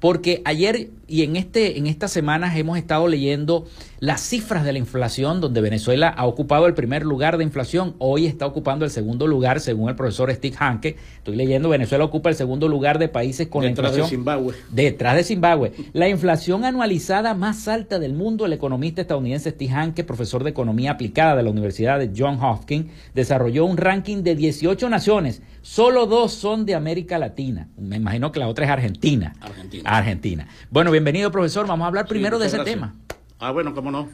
Porque 0.00 0.42
ayer 0.44 0.90
y 1.10 1.24
en, 1.24 1.34
este, 1.34 1.76
en 1.76 1.88
estas 1.88 2.12
semanas 2.12 2.56
hemos 2.56 2.78
estado 2.78 3.08
leyendo 3.08 3.66
las 3.98 4.20
cifras 4.20 4.64
de 4.64 4.72
la 4.72 4.78
inflación, 4.78 5.40
donde 5.40 5.60
Venezuela 5.60 6.08
ha 6.08 6.24
ocupado 6.24 6.66
el 6.66 6.74
primer 6.74 7.04
lugar 7.04 7.36
de 7.36 7.42
inflación, 7.42 7.96
hoy 7.98 8.26
está 8.26 8.46
ocupando 8.46 8.84
el 8.84 8.92
segundo 8.92 9.26
lugar, 9.26 9.58
según 9.58 9.88
el 9.88 9.96
profesor 9.96 10.32
Steve 10.32 10.54
Hanke. 10.56 10.96
Estoy 11.18 11.34
leyendo, 11.34 11.68
Venezuela 11.68 12.04
ocupa 12.04 12.30
el 12.30 12.36
segundo 12.36 12.68
lugar 12.68 13.00
de 13.00 13.08
países 13.08 13.48
con 13.48 13.62
Detrás 13.62 13.76
la 13.76 13.88
inflación. 13.88 14.06
de 14.06 14.10
Zimbabue. 14.10 14.54
Detrás 14.70 15.16
de 15.16 15.24
Zimbabue. 15.24 15.72
La 15.92 16.08
inflación 16.08 16.64
anualizada 16.64 17.34
más 17.34 17.66
alta 17.66 17.98
del 17.98 18.14
mundo, 18.14 18.46
el 18.46 18.52
economista 18.52 19.00
estadounidense 19.00 19.50
Steve 19.50 19.72
Hanke, 19.72 20.04
profesor 20.04 20.44
de 20.44 20.50
economía 20.50 20.92
aplicada 20.92 21.34
de 21.34 21.42
la 21.42 21.50
Universidad 21.50 21.98
de 21.98 22.12
John 22.16 22.40
Hopkins, 22.40 22.86
desarrolló 23.16 23.64
un 23.64 23.76
ranking 23.76 24.22
de 24.22 24.36
18 24.36 24.88
naciones. 24.88 25.42
Solo 25.62 26.06
dos 26.06 26.32
son 26.32 26.64
de 26.64 26.74
América 26.74 27.18
Latina. 27.18 27.68
Me 27.78 27.96
imagino 27.96 28.32
que 28.32 28.40
la 28.40 28.48
otra 28.48 28.64
es 28.64 28.70
Argentina. 28.70 29.34
Argentina. 29.40 29.90
Argentina. 29.90 30.48
Bueno, 30.70 30.90
bienvenido, 30.90 31.30
profesor. 31.30 31.66
Vamos 31.66 31.84
a 31.84 31.88
hablar 31.88 32.06
primero 32.06 32.36
Sí, 32.38 32.42
de 32.42 32.48
ese 32.48 32.58
tema. 32.60 32.94
Ah, 33.38 33.50
bueno, 33.50 33.74
cómo 33.74 33.90
no. 33.90 34.08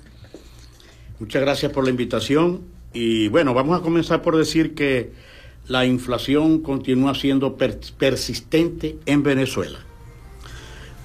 Muchas 1.20 1.40
gracias 1.42 1.70
por 1.72 1.84
la 1.84 1.90
invitación. 1.90 2.62
Y 2.92 3.28
bueno, 3.28 3.54
vamos 3.54 3.78
a 3.78 3.82
comenzar 3.82 4.22
por 4.22 4.36
decir 4.36 4.74
que 4.74 5.12
la 5.68 5.86
inflación 5.86 6.60
continúa 6.60 7.14
siendo 7.14 7.56
per- 7.56 7.78
persistente 7.96 8.98
en 9.06 9.22
Venezuela. 9.22 9.78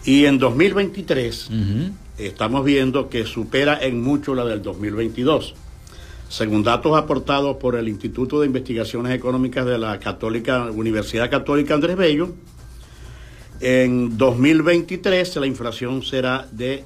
Y 0.06 0.26
en 0.26 0.40
2023 0.40 1.50
Ujú. 1.50 1.92
estamos 2.18 2.66
viendo 2.66 3.10
que 3.10 3.26
supera 3.26 3.78
en 3.80 4.02
mucho 4.02 4.34
la 4.34 4.46
del 4.46 4.64
2022. 4.64 5.54
Según 6.32 6.64
datos 6.64 6.98
aportados 6.98 7.58
por 7.58 7.76
el 7.76 7.88
Instituto 7.90 8.40
de 8.40 8.48
Investigaciones 8.48 9.14
Económicas 9.14 9.66
de 9.66 9.78
la 9.78 10.00
Católica 10.00 10.72
Universidad 10.72 11.30
Católica 11.30 11.74
Andrés 11.74 11.98
Bello, 11.98 12.30
en 13.60 14.18
2023 14.18 15.36
la 15.36 15.46
inflación 15.46 16.04
será 16.04 16.48
de 16.50 16.86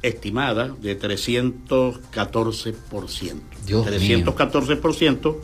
estimada 0.00 0.74
de 0.80 0.98
314%. 0.98 3.34
Dios 3.66 3.86
314% 3.86 5.36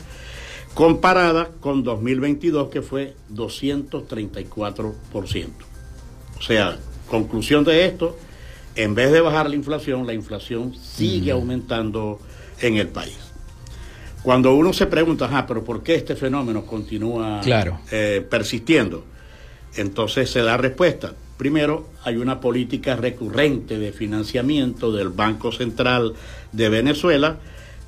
comparada 0.73 1.51
con 1.59 1.83
2022 1.83 2.69
que 2.69 2.81
fue 2.81 3.15
234%. 3.31 5.47
O 6.39 6.41
sea, 6.41 6.79
conclusión 7.07 7.63
de 7.63 7.85
esto, 7.85 8.17
en 8.75 8.95
vez 8.95 9.11
de 9.11 9.21
bajar 9.21 9.47
la 9.47 9.55
inflación, 9.55 10.07
la 10.07 10.15
inflación 10.15 10.73
sigue 10.73 11.29
aumentando 11.29 12.19
en 12.59 12.77
el 12.77 12.87
país. 12.87 13.32
Cuando 14.23 14.53
uno 14.55 14.71
se 14.73 14.87
pregunta, 14.87 15.29
ah, 15.31 15.45
pero 15.45 15.63
¿por 15.63 15.83
qué 15.83 15.95
este 15.95 16.15
fenómeno 16.15 16.65
continúa 16.65 17.41
Claro. 17.43 17.79
eh, 17.91 18.25
persistiendo? 18.27 19.03
Entonces 19.75 20.29
se 20.29 20.41
da 20.41 20.55
respuesta. 20.57 21.13
Primero, 21.37 21.89
hay 22.03 22.15
una 22.17 22.39
política 22.39 22.95
recurrente 22.95 23.77
de 23.77 23.91
financiamiento 23.91 24.91
del 24.91 25.09
Banco 25.09 25.51
Central 25.51 26.13
de 26.51 26.69
Venezuela 26.69 27.37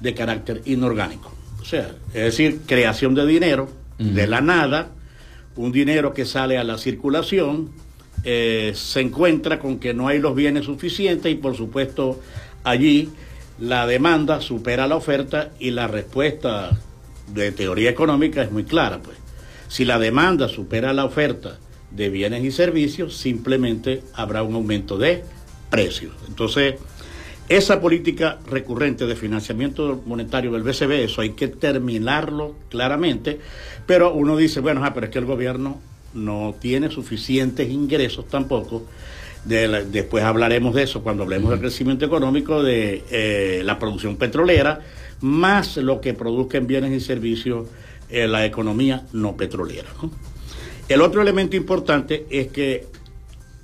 de 0.02 0.13
carácter 0.13 0.62
inorgánico. 0.65 1.32
O 1.62 1.65
sea, 1.65 1.95
es 2.13 2.24
decir, 2.24 2.62
creación 2.65 3.15
de 3.15 3.26
dinero 3.26 3.69
de 3.98 4.28
la 4.28 4.41
nada, 4.41 4.89
un 5.56 5.71
dinero 5.71 6.13
que 6.13 6.26
sale 6.26 6.58
a 6.58 6.65
la 6.65 6.78
circulación, 6.78 7.69
eh, 8.26 8.74
se 8.76 9.00
encuentra 9.00 9.58
con 9.60 9.80
que 9.80 9.93
no 9.93 10.08
hay 10.10 10.19
los 10.19 10.36
bienes 10.36 10.65
suficientes 10.65 11.32
y 11.32 11.36
por 11.36 11.56
supuesto 11.56 12.19
allí 12.63 13.10
la 13.60 13.88
demanda 13.88 14.41
supera 14.41 14.88
la 14.88 14.96
oferta 14.96 15.52
y 15.60 15.72
la 15.72 15.88
respuesta 15.88 16.78
de 17.28 17.52
teoría 17.52 17.89
económica 17.89 18.44
es 18.44 18.52
muy 18.52 18.63
clara. 18.63 19.00
Pues. 19.02 19.18
Si 19.68 19.86
la 19.86 20.00
demanda 20.00 20.48
supera 20.48 20.94
la 20.94 21.06
oferta 21.06 21.58
de 21.91 22.10
bienes 22.10 22.44
y 22.44 22.52
servicios, 22.52 23.15
simplemente 23.15 24.04
habrá 24.13 24.44
un 24.44 24.56
aumento 24.56 24.98
de 24.98 25.24
precios. 25.70 26.13
Entonces, 26.28 26.76
esa 27.48 27.80
política 27.80 28.39
recurrente 28.48 29.06
de 29.06 29.15
financiamiento 29.15 30.02
monetario 30.06 30.52
del 30.52 30.63
BCB, 30.63 31.04
eso 31.04 31.22
hay 31.22 31.32
que 31.32 31.48
terminarlo 31.48 32.56
claramente, 32.70 33.39
pero 33.86 34.13
uno 34.13 34.36
dice, 34.36 34.60
bueno, 34.60 34.84
ah, 34.84 34.94
pero 34.94 35.06
es 35.06 35.12
que 35.12 35.20
el 35.20 35.26
gobierno 35.26 35.80
no 36.13 36.56
tiene 36.60 36.89
suficientes 36.89 37.70
ingresos 37.70 38.28
tampoco. 38.28 38.86
De 39.45 39.67
la- 39.67 39.84
después 39.84 40.23
hablaremos 40.23 40.73
de 40.73 40.84
eso 40.84 41.03
cuando 41.03 41.23
hablemos 41.23 41.51
del 41.51 41.60
crecimiento 41.60 42.05
económico 42.05 42.63
de 42.63 43.03
eh, 43.12 43.62
la 43.63 43.77
producción 43.79 44.17
petrolera, 44.17 44.81
más 45.21 45.77
lo 45.77 46.01
que 46.01 46.13
produzca 46.13 46.58
en 46.58 46.65
bienes 46.67 46.91
y 46.91 46.99
servicios 46.99 47.67
eh, 48.10 48.27
la 48.27 48.45
economía 48.45 49.05
no 49.13 49.36
petrolera. 49.38 49.88
¿no? 50.01 50.10
El 50.89 51.01
otro 51.01 51.21
elemento 51.21 51.55
importante 51.55 52.25
es 52.29 52.47
que 52.47 52.86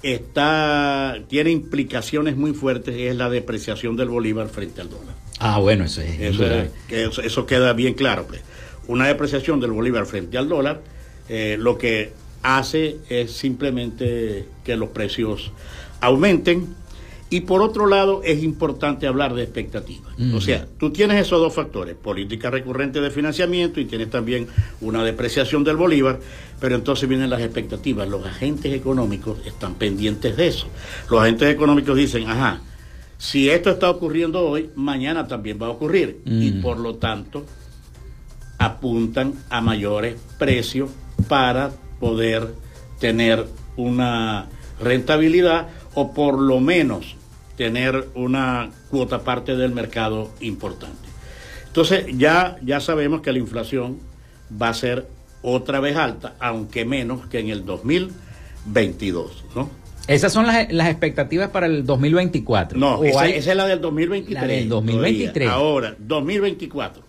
está, 0.03 1.17
tiene 1.27 1.51
implicaciones 1.51 2.35
muy 2.35 2.53
fuertes 2.53 2.95
y 2.95 3.03
es 3.07 3.15
la 3.15 3.29
depreciación 3.29 3.95
del 3.95 4.09
bolívar 4.09 4.49
frente 4.49 4.81
al 4.81 4.89
dólar. 4.89 5.15
Ah, 5.39 5.59
bueno, 5.59 5.85
eso 5.85 6.01
es. 6.01 6.19
Eso 6.89 7.45
queda 7.45 7.73
bien 7.73 7.93
claro. 7.93 8.25
pues. 8.27 8.41
Una 8.87 9.07
depreciación 9.07 9.59
del 9.59 9.71
bolívar 9.71 10.05
frente 10.05 10.37
al 10.37 10.47
dólar 10.49 10.81
eh, 11.29 11.55
lo 11.59 11.77
que 11.77 12.11
hace 12.43 12.97
es 13.09 13.31
simplemente 13.31 14.47
que 14.63 14.75
los 14.75 14.89
precios 14.89 15.51
aumenten. 15.99 16.75
Y 17.29 17.41
por 17.41 17.61
otro 17.61 17.87
lado, 17.87 18.21
es 18.25 18.43
importante 18.43 19.07
hablar 19.07 19.33
de 19.33 19.43
expectativas. 19.43 20.11
O 20.33 20.41
sea, 20.41 20.67
tú 20.77 20.91
tienes 20.91 21.21
esos 21.21 21.39
dos 21.39 21.53
factores, 21.53 21.95
política 21.95 22.49
recurrente 22.49 22.99
de 22.99 23.09
financiamiento 23.09 23.79
y 23.79 23.85
tienes 23.85 24.09
también 24.09 24.47
una 24.81 25.01
depreciación 25.05 25.63
del 25.63 25.77
bolívar, 25.77 26.19
pero 26.59 26.75
entonces 26.75 27.07
vienen 27.07 27.29
las 27.29 27.39
expectativas. 27.39 28.09
Los 28.09 28.25
agentes 28.25 28.73
económicos 28.73 29.37
están 29.45 29.75
pendientes 29.75 30.35
de 30.35 30.47
eso. 30.47 30.67
Los 31.09 31.21
agentes 31.21 31.49
económicos 31.53 31.95
dicen, 31.95 32.27
ajá, 32.27 32.59
si 33.17 33.49
esto 33.49 33.69
está 33.69 33.89
ocurriendo 33.89 34.41
hoy, 34.41 34.71
mañana 34.75 35.25
también 35.25 35.57
va 35.61 35.67
a 35.67 35.69
ocurrir. 35.69 36.21
Y 36.25 36.51
por 36.53 36.79
lo 36.79 36.95
tanto, 36.95 37.45
apuntan 38.57 39.35
a 39.49 39.61
mayores 39.61 40.17
precios 40.37 40.89
para 41.29 41.71
poder 42.01 42.49
tener 42.99 43.47
una 43.77 44.49
rentabilidad 44.81 45.69
o 45.93 46.13
por 46.13 46.37
lo 46.37 46.59
menos 46.59 47.15
tener 47.55 48.09
una 48.15 48.71
cuota 48.89 49.19
parte 49.23 49.55
del 49.55 49.71
mercado 49.71 50.31
importante. 50.41 51.07
Entonces 51.67 52.05
ya, 52.17 52.57
ya 52.61 52.81
sabemos 52.81 53.21
que 53.21 53.31
la 53.31 53.37
inflación 53.37 53.99
va 54.61 54.69
a 54.69 54.73
ser 54.73 55.07
otra 55.41 55.79
vez 55.79 55.95
alta, 55.95 56.35
aunque 56.39 56.83
menos 56.85 57.27
que 57.27 57.39
en 57.39 57.49
el 57.49 57.65
2022, 57.65 59.45
¿no? 59.55 59.69
Esas 60.07 60.33
son 60.33 60.47
las, 60.47 60.67
expectativas 60.89 61.51
para 61.51 61.67
el 61.67 61.85
2024. 61.85 62.77
No, 62.77 63.03
esa, 63.03 63.27
es 63.27 63.45
la 63.55 63.67
del 63.67 63.79
2023. 63.79 64.41
La 64.41 64.47
del 64.47 64.67
2023. 64.67 65.49
Ahora, 65.49 65.95
2024. 65.99 67.03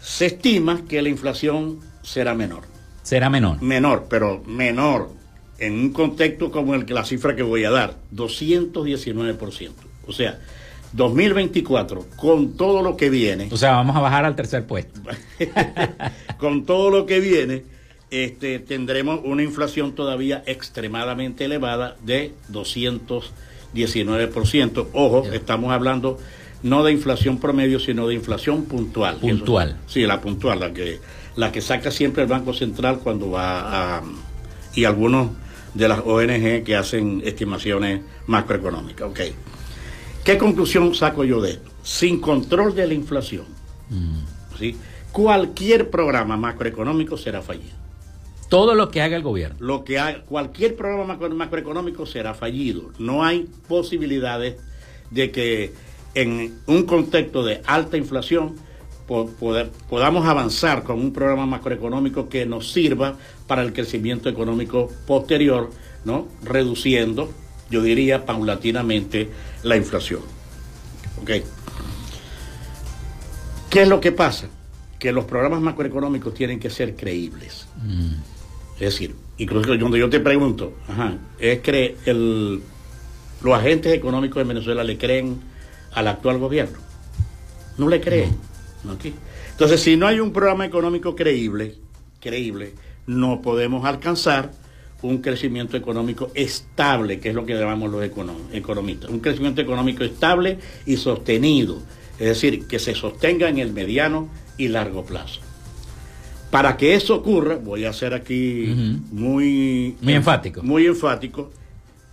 Se 0.00 0.26
estima 0.26 0.82
que 0.88 1.02
la 1.02 1.08
inflación 1.08 1.80
será 2.02 2.34
menor. 2.34 2.75
Será 3.06 3.30
menor. 3.30 3.62
Menor, 3.62 4.08
pero 4.10 4.42
menor 4.46 5.08
en 5.58 5.74
un 5.74 5.92
contexto 5.92 6.50
como 6.50 6.74
el 6.74 6.84
que 6.84 6.92
la 6.92 7.04
cifra 7.04 7.36
que 7.36 7.44
voy 7.44 7.62
a 7.62 7.70
dar, 7.70 7.94
219%. 8.12 9.70
O 10.08 10.12
sea, 10.12 10.40
2024, 10.92 12.04
con 12.16 12.56
todo 12.56 12.82
lo 12.82 12.96
que 12.96 13.08
viene. 13.08 13.46
O 13.52 13.56
sea, 13.56 13.76
vamos 13.76 13.94
a 13.94 14.00
bajar 14.00 14.24
al 14.24 14.34
tercer 14.34 14.66
puesto. 14.66 15.00
con 16.38 16.66
todo 16.66 16.90
lo 16.90 17.06
que 17.06 17.20
viene, 17.20 17.62
este, 18.10 18.58
tendremos 18.58 19.20
una 19.22 19.44
inflación 19.44 19.94
todavía 19.94 20.42
extremadamente 20.44 21.44
elevada 21.44 21.94
de 22.02 22.32
219%. 22.50 24.88
Ojo, 24.92 25.32
estamos 25.32 25.70
hablando 25.70 26.18
no 26.64 26.82
de 26.82 26.90
inflación 26.90 27.38
promedio, 27.38 27.78
sino 27.78 28.08
de 28.08 28.14
inflación 28.14 28.64
puntual. 28.64 29.18
Puntual. 29.18 29.76
sí, 29.86 30.02
la 30.02 30.20
puntual, 30.20 30.58
la 30.58 30.72
que, 30.72 30.98
la 31.36 31.52
que 31.52 31.60
saca 31.60 31.90
siempre 31.90 32.22
el 32.22 32.28
Banco 32.28 32.52
Central 32.52 32.98
cuando 32.98 33.30
va 33.30 33.98
a... 33.98 34.02
y 34.74 34.84
algunos 34.84 35.30
de 35.74 35.88
las 35.88 36.00
ONG 36.00 36.64
que 36.64 36.74
hacen 36.74 37.22
estimaciones 37.24 38.00
macroeconómicas. 38.26 39.10
Okay. 39.10 39.34
¿Qué 40.24 40.38
conclusión 40.38 40.94
saco 40.94 41.24
yo 41.24 41.40
de 41.40 41.52
esto? 41.52 41.70
Sin 41.82 42.20
control 42.20 42.74
de 42.74 42.86
la 42.86 42.94
inflación, 42.94 43.44
mm. 43.90 44.58
¿sí? 44.58 44.76
cualquier 45.12 45.88
programa 45.88 46.36
macroeconómico 46.36 47.16
será 47.16 47.42
fallido. 47.42 47.76
Todo 48.48 48.74
lo 48.74 48.90
que 48.90 49.02
haga 49.02 49.16
el 49.16 49.22
gobierno. 49.22 49.56
Lo 49.60 49.84
que 49.84 49.98
haga, 49.98 50.22
cualquier 50.22 50.76
programa 50.76 51.16
macroeconómico 51.16 52.06
será 52.06 52.34
fallido. 52.34 52.90
No 52.98 53.24
hay 53.24 53.48
posibilidades 53.68 54.56
de 55.10 55.30
que 55.30 55.72
en 56.14 56.58
un 56.66 56.84
contexto 56.84 57.44
de 57.44 57.62
alta 57.66 57.96
inflación 57.96 58.56
podamos 59.06 60.26
avanzar 60.26 60.82
con 60.82 60.98
un 61.00 61.12
programa 61.12 61.46
macroeconómico 61.46 62.28
que 62.28 62.44
nos 62.46 62.72
sirva 62.72 63.16
para 63.46 63.62
el 63.62 63.72
crecimiento 63.72 64.28
económico 64.28 64.90
posterior, 65.06 65.70
¿no? 66.04 66.26
Reduciendo, 66.42 67.32
yo 67.70 67.82
diría, 67.82 68.26
paulatinamente 68.26 69.28
la 69.62 69.76
inflación. 69.76 70.20
¿Ok? 71.22 71.30
¿Qué 73.70 73.82
es 73.82 73.88
lo 73.88 74.00
que 74.00 74.12
pasa? 74.12 74.48
Que 74.98 75.12
los 75.12 75.24
programas 75.24 75.60
macroeconómicos 75.60 76.34
tienen 76.34 76.58
que 76.58 76.70
ser 76.70 76.96
creíbles. 76.96 77.66
Mm. 77.82 78.14
Es 78.74 78.92
decir, 78.92 79.14
incluso 79.38 79.68
cuando 79.78 79.96
yo 79.96 80.10
te 80.10 80.20
pregunto, 80.20 80.74
¿es 81.38 81.60
que 81.60 81.96
el, 82.04 82.62
los 83.42 83.54
agentes 83.54 83.94
económicos 83.94 84.36
de 84.42 84.44
Venezuela 84.44 84.84
le 84.84 84.98
creen 84.98 85.40
al 85.92 86.08
actual 86.08 86.38
gobierno? 86.38 86.78
No 87.78 87.88
le 87.88 88.00
creen. 88.00 88.36
Entonces, 89.50 89.80
si 89.80 89.96
no 89.96 90.06
hay 90.06 90.20
un 90.20 90.32
programa 90.32 90.64
económico 90.64 91.16
creíble, 91.16 91.74
creíble, 92.20 92.74
no 93.06 93.42
podemos 93.42 93.84
alcanzar 93.84 94.52
un 95.02 95.18
crecimiento 95.18 95.76
económico 95.76 96.30
estable, 96.34 97.20
que 97.20 97.30
es 97.30 97.34
lo 97.34 97.44
que 97.44 97.54
llamamos 97.54 97.90
los 97.90 98.04
economistas. 98.52 99.10
Un 99.10 99.20
crecimiento 99.20 99.60
económico 99.60 100.04
estable 100.04 100.58
y 100.86 100.96
sostenido, 100.96 101.80
es 102.18 102.28
decir, 102.28 102.66
que 102.66 102.78
se 102.78 102.94
sostenga 102.94 103.48
en 103.48 103.58
el 103.58 103.72
mediano 103.72 104.28
y 104.56 104.68
largo 104.68 105.04
plazo. 105.04 105.40
Para 106.50 106.76
que 106.76 106.94
eso 106.94 107.16
ocurra, 107.16 107.56
voy 107.56 107.84
a 107.84 107.92
ser 107.92 108.14
aquí 108.14 109.00
muy, 109.10 109.96
muy 110.00 110.14
enfático. 110.14 110.62
Muy 110.62 110.86
enfático, 110.86 111.50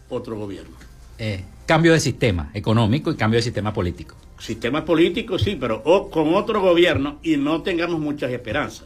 otro 0.09 0.35
gobierno. 0.37 0.75
Eh, 1.17 1.43
cambio 1.65 1.93
de 1.93 1.99
sistema 1.99 2.51
económico 2.53 3.11
y 3.11 3.15
cambio 3.15 3.37
de 3.37 3.43
sistema 3.43 3.71
político. 3.71 4.15
Sistema 4.43 4.83
político, 4.83 5.39
sí, 5.39 5.55
pero 5.57 5.81
con 6.11 6.33
otro 6.33 6.59
gobierno 6.59 7.17
y 7.23 7.37
no 7.37 7.61
tengamos 7.61 7.97
muchas 7.97 8.29
esperanzas. 8.29 8.85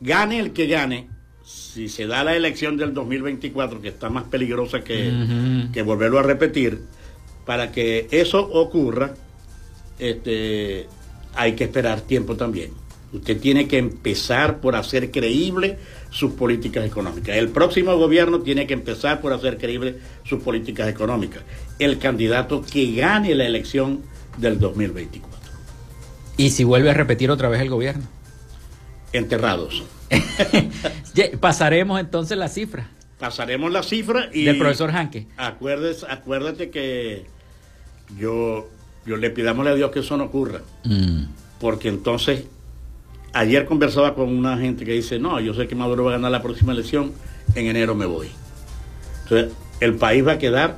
Gane 0.00 0.40
el 0.40 0.52
que 0.52 0.66
gane, 0.66 1.08
si 1.44 1.88
se 1.88 2.08
da 2.08 2.24
la 2.24 2.34
elección 2.34 2.76
del 2.76 2.92
2024, 2.92 3.80
que 3.80 3.86
está 3.86 4.10
más 4.10 4.24
peligrosa 4.24 4.82
que, 4.82 5.68
que 5.72 5.82
volverlo 5.82 6.18
a 6.18 6.24
repetir, 6.24 6.80
para 7.44 7.70
que 7.70 8.08
eso 8.10 8.40
ocurra, 8.40 9.14
este, 10.00 10.88
hay 11.36 11.52
que 11.52 11.62
esperar 11.62 12.00
tiempo 12.00 12.34
también. 12.34 12.72
Usted 13.12 13.38
tiene 13.38 13.68
que 13.68 13.78
empezar 13.78 14.60
por 14.60 14.74
hacer 14.74 15.12
creíble 15.12 15.78
sus 16.10 16.32
políticas 16.32 16.84
económicas. 16.84 17.36
El 17.36 17.50
próximo 17.50 17.96
gobierno 17.96 18.40
tiene 18.40 18.66
que 18.66 18.74
empezar 18.74 19.20
por 19.20 19.32
hacer 19.32 19.56
creíble 19.56 19.98
sus 20.24 20.42
políticas 20.42 20.88
económicas. 20.88 21.44
El 21.78 21.98
candidato 21.98 22.60
que 22.60 22.92
gane 22.96 23.36
la 23.36 23.46
elección 23.46 24.02
del 24.36 24.58
2024. 24.58 25.52
¿Y 26.36 26.50
si 26.50 26.64
vuelve 26.64 26.90
a 26.90 26.94
repetir 26.94 27.30
otra 27.30 27.48
vez 27.48 27.60
el 27.60 27.70
gobierno? 27.70 28.04
Enterrados. 29.12 29.84
Pasaremos 31.40 31.98
entonces 32.00 32.36
la 32.36 32.48
cifra. 32.48 32.88
Pasaremos 33.18 33.72
la 33.72 33.82
cifra 33.82 34.28
y... 34.32 34.44
Del 34.44 34.58
profesor 34.58 34.90
Hanke. 34.90 35.26
Acuérdate, 35.36 36.06
acuérdate 36.10 36.70
que 36.70 37.26
yo, 38.18 38.68
yo 39.06 39.16
le 39.16 39.30
pidamos 39.30 39.66
a 39.66 39.74
Dios 39.74 39.90
que 39.90 40.00
eso 40.00 40.16
no 40.18 40.24
ocurra. 40.24 40.60
Mm. 40.84 41.24
Porque 41.58 41.88
entonces, 41.88 42.44
ayer 43.32 43.64
conversaba 43.64 44.14
con 44.14 44.28
una 44.28 44.58
gente 44.58 44.84
que 44.84 44.92
dice, 44.92 45.18
no, 45.18 45.40
yo 45.40 45.54
sé 45.54 45.66
que 45.66 45.74
Maduro 45.74 46.04
va 46.04 46.10
a 46.10 46.14
ganar 46.14 46.30
la 46.30 46.42
próxima 46.42 46.72
elección, 46.72 47.12
en 47.54 47.66
enero 47.66 47.94
me 47.94 48.04
voy. 48.04 48.28
Entonces, 49.22 49.52
el 49.80 49.94
país 49.94 50.26
va 50.26 50.32
a 50.32 50.38
quedar... 50.38 50.76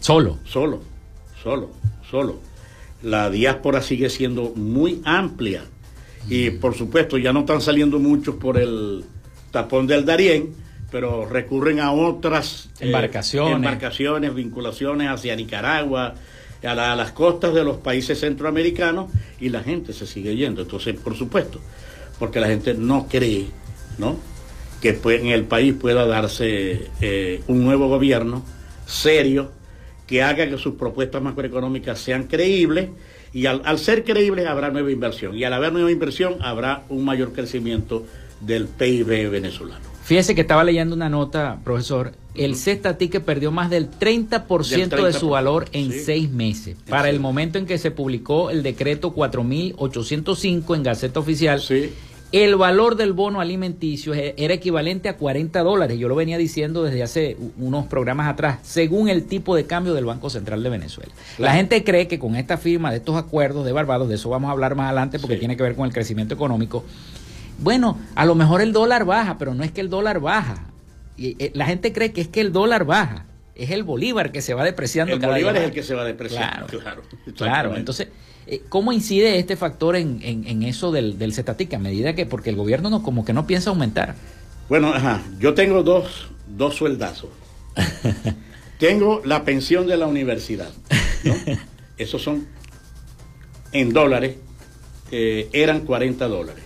Solo. 0.00 0.38
Solo, 0.44 0.82
solo, 1.42 1.70
solo. 2.10 2.40
La 3.04 3.30
diáspora 3.30 3.82
sigue 3.82 4.10
siendo 4.10 4.52
muy 4.56 5.00
amplia 5.04 5.64
y 6.28 6.50
por 6.50 6.74
supuesto 6.74 7.18
ya 7.18 7.32
no 7.32 7.40
están 7.40 7.60
saliendo 7.60 7.98
muchos 7.98 8.36
por 8.36 8.58
el 8.58 9.04
tapón 9.50 9.86
del 9.86 10.04
Darién, 10.04 10.54
pero 10.90 11.26
recurren 11.26 11.80
a 11.80 11.92
otras 11.92 12.70
eh, 12.80 12.86
embarcaciones, 12.86 13.56
embarcaciones 13.56 14.34
vinculaciones 14.34 15.08
hacia 15.08 15.36
Nicaragua, 15.36 16.14
a, 16.62 16.74
las 16.74 17.12
costas 17.12 17.54
de 17.54 17.62
los 17.62 17.76
países 17.76 18.20
centroamericanos 18.20 19.10
y 19.40 19.50
la 19.50 19.62
gente 19.62 19.92
se 19.92 20.06
sigue 20.06 20.34
yendo. 20.34 20.62
Entonces, 20.62 20.96
por 20.96 21.14
supuesto, 21.14 21.60
porque 22.18 22.40
la 22.40 22.48
gente 22.48 22.74
no 22.74 23.06
cree, 23.08 23.46
¿no? 23.98 24.16
Que 24.80 24.98
en 25.04 25.26
el 25.26 25.44
país 25.44 25.74
pueda 25.74 26.06
darse 26.06 26.88
eh, 27.00 27.42
un 27.48 27.64
nuevo 27.64 27.88
gobierno 27.88 28.44
serio 28.86 29.50
que 30.06 30.22
haga 30.22 30.48
que 30.48 30.58
sus 30.58 30.74
propuestas 30.74 31.22
macroeconómicas 31.22 31.98
sean 31.98 32.24
creíbles 32.24 32.90
y 33.32 33.46
al, 33.46 33.78
ser 33.78 34.04
creíbles 34.04 34.46
habrá 34.46 34.70
nueva 34.70 34.90
inversión. 34.90 35.36
Y 35.36 35.44
al 35.44 35.52
haber 35.52 35.72
nueva 35.72 35.90
inversión 35.90 36.36
habrá 36.40 36.84
un 36.88 37.04
mayor 37.04 37.32
crecimiento 37.32 38.04
del 38.40 38.68
PIB 38.68 39.30
venezolano. 39.30 39.84
Fíjese 40.04 40.34
que 40.34 40.42
estaba 40.42 40.62
leyendo 40.62 40.94
una 40.94 41.08
nota, 41.08 41.58
profesor. 41.64 42.12
El 42.34 42.56
que 42.56 43.20
perdió 43.20 43.50
más 43.50 43.70
del 43.70 43.90
30%, 43.90 45.04
de 45.04 45.12
su 45.12 45.30
valor 45.30 45.66
en 45.72 45.92
seis 45.92 46.30
meses. 46.30 46.76
Para 46.88 47.08
el 47.08 47.20
momento 47.20 47.58
en 47.58 47.66
que 47.66 47.78
se 47.78 47.90
publicó 47.90 48.50
el 48.50 48.62
decreto 48.62 49.12
4805 49.12 50.74
en 50.74 50.82
Gaceta 50.82 51.20
Oficial, 51.20 51.60
sí 51.60 51.92
el 52.42 52.56
valor 52.56 52.96
del 52.96 53.12
bono 53.12 53.40
alimenticio 53.40 54.12
era 54.12 54.54
equivalente 54.54 55.08
a 55.08 55.16
40 55.16 55.62
dólares. 55.62 55.98
Yo 55.98 56.08
lo 56.08 56.16
venía 56.16 56.36
diciendo 56.36 56.82
desde 56.82 57.02
hace 57.04 57.36
unos 57.56 57.86
programas 57.86 58.28
atrás, 58.28 58.58
según 58.62 59.08
el 59.08 59.26
tipo 59.26 59.54
de 59.54 59.66
cambio 59.66 59.94
del 59.94 60.04
Banco 60.04 60.30
Central 60.30 60.62
de 60.64 60.68
Venezuela. 60.68 61.12
La 61.38 61.52
gente 61.52 61.84
cree 61.84 62.08
que 62.08 62.18
con 62.18 62.34
esta 62.34 62.58
firma 62.58 62.90
de 62.90 62.96
estos 62.96 63.16
acuerdos 63.16 63.64
de 63.64 63.70
Barbados, 63.70 64.08
de 64.08 64.16
eso 64.16 64.30
vamos 64.30 64.48
a 64.48 64.52
hablar 64.52 64.74
más 64.74 64.86
adelante 64.86 65.20
porque 65.20 65.36
tiene 65.36 65.56
que 65.56 65.62
ver 65.62 65.76
con 65.76 65.86
el 65.86 65.92
crecimiento 65.92 66.34
económico, 66.34 66.84
bueno, 67.58 67.98
a 68.16 68.24
lo 68.24 68.34
mejor 68.34 68.60
el 68.60 68.72
dólar 68.72 69.04
baja, 69.04 69.38
pero 69.38 69.54
no 69.54 69.62
es 69.62 69.70
que 69.70 69.80
el 69.80 69.88
dólar 69.88 70.18
baja. 70.18 70.66
Eh, 71.16 71.52
la 71.54 71.66
gente 71.66 71.92
cree 71.92 72.12
que 72.12 72.20
es 72.20 72.28
que 72.28 72.40
el 72.40 72.52
dólar 72.52 72.84
baja. 72.84 73.26
Es 73.54 73.70
el 73.70 73.84
bolívar 73.84 74.32
que 74.32 74.42
se 74.42 74.54
va 74.54 74.64
depreciando. 74.64 75.14
El 75.14 75.20
bolívar 75.20 75.56
es 75.56 75.62
el 75.62 75.70
que 75.70 75.84
se 75.84 75.94
va 75.94 76.04
depreciando. 76.04 76.66
Claro, 76.66 77.02
claro. 77.04 77.34
claro. 77.36 77.76
Entonces, 77.76 78.08
¿Cómo 78.68 78.92
incide 78.92 79.38
este 79.38 79.56
factor 79.56 79.96
en, 79.96 80.20
en, 80.22 80.62
eso 80.62 80.92
del, 80.92 81.18
del 81.18 81.32
a 81.72 81.78
medida 81.78 82.14
que, 82.14 82.26
porque 82.26 82.50
el 82.50 82.56
gobierno 82.56 82.90
no, 82.90 83.02
como 83.02 83.24
que 83.24 83.32
no 83.32 83.46
piensa 83.46 83.70
aumentar? 83.70 84.14
Bueno, 84.68 84.92
ajá, 84.92 85.22
yo 85.38 85.54
tengo 85.54 85.82
dos, 85.82 86.28
dos 86.46 86.74
sueldazos. 86.74 87.30
tengo 88.78 89.22
la 89.24 89.44
pensión 89.44 89.86
de 89.86 89.96
la 89.96 90.06
universidad. 90.06 90.70
¿no? 91.24 91.34
Esos 91.96 92.22
son 92.22 92.46
en 93.72 93.92
dólares, 93.92 94.36
eh, 95.10 95.48
eran 95.52 95.80
40 95.80 96.28
dólares. 96.28 96.64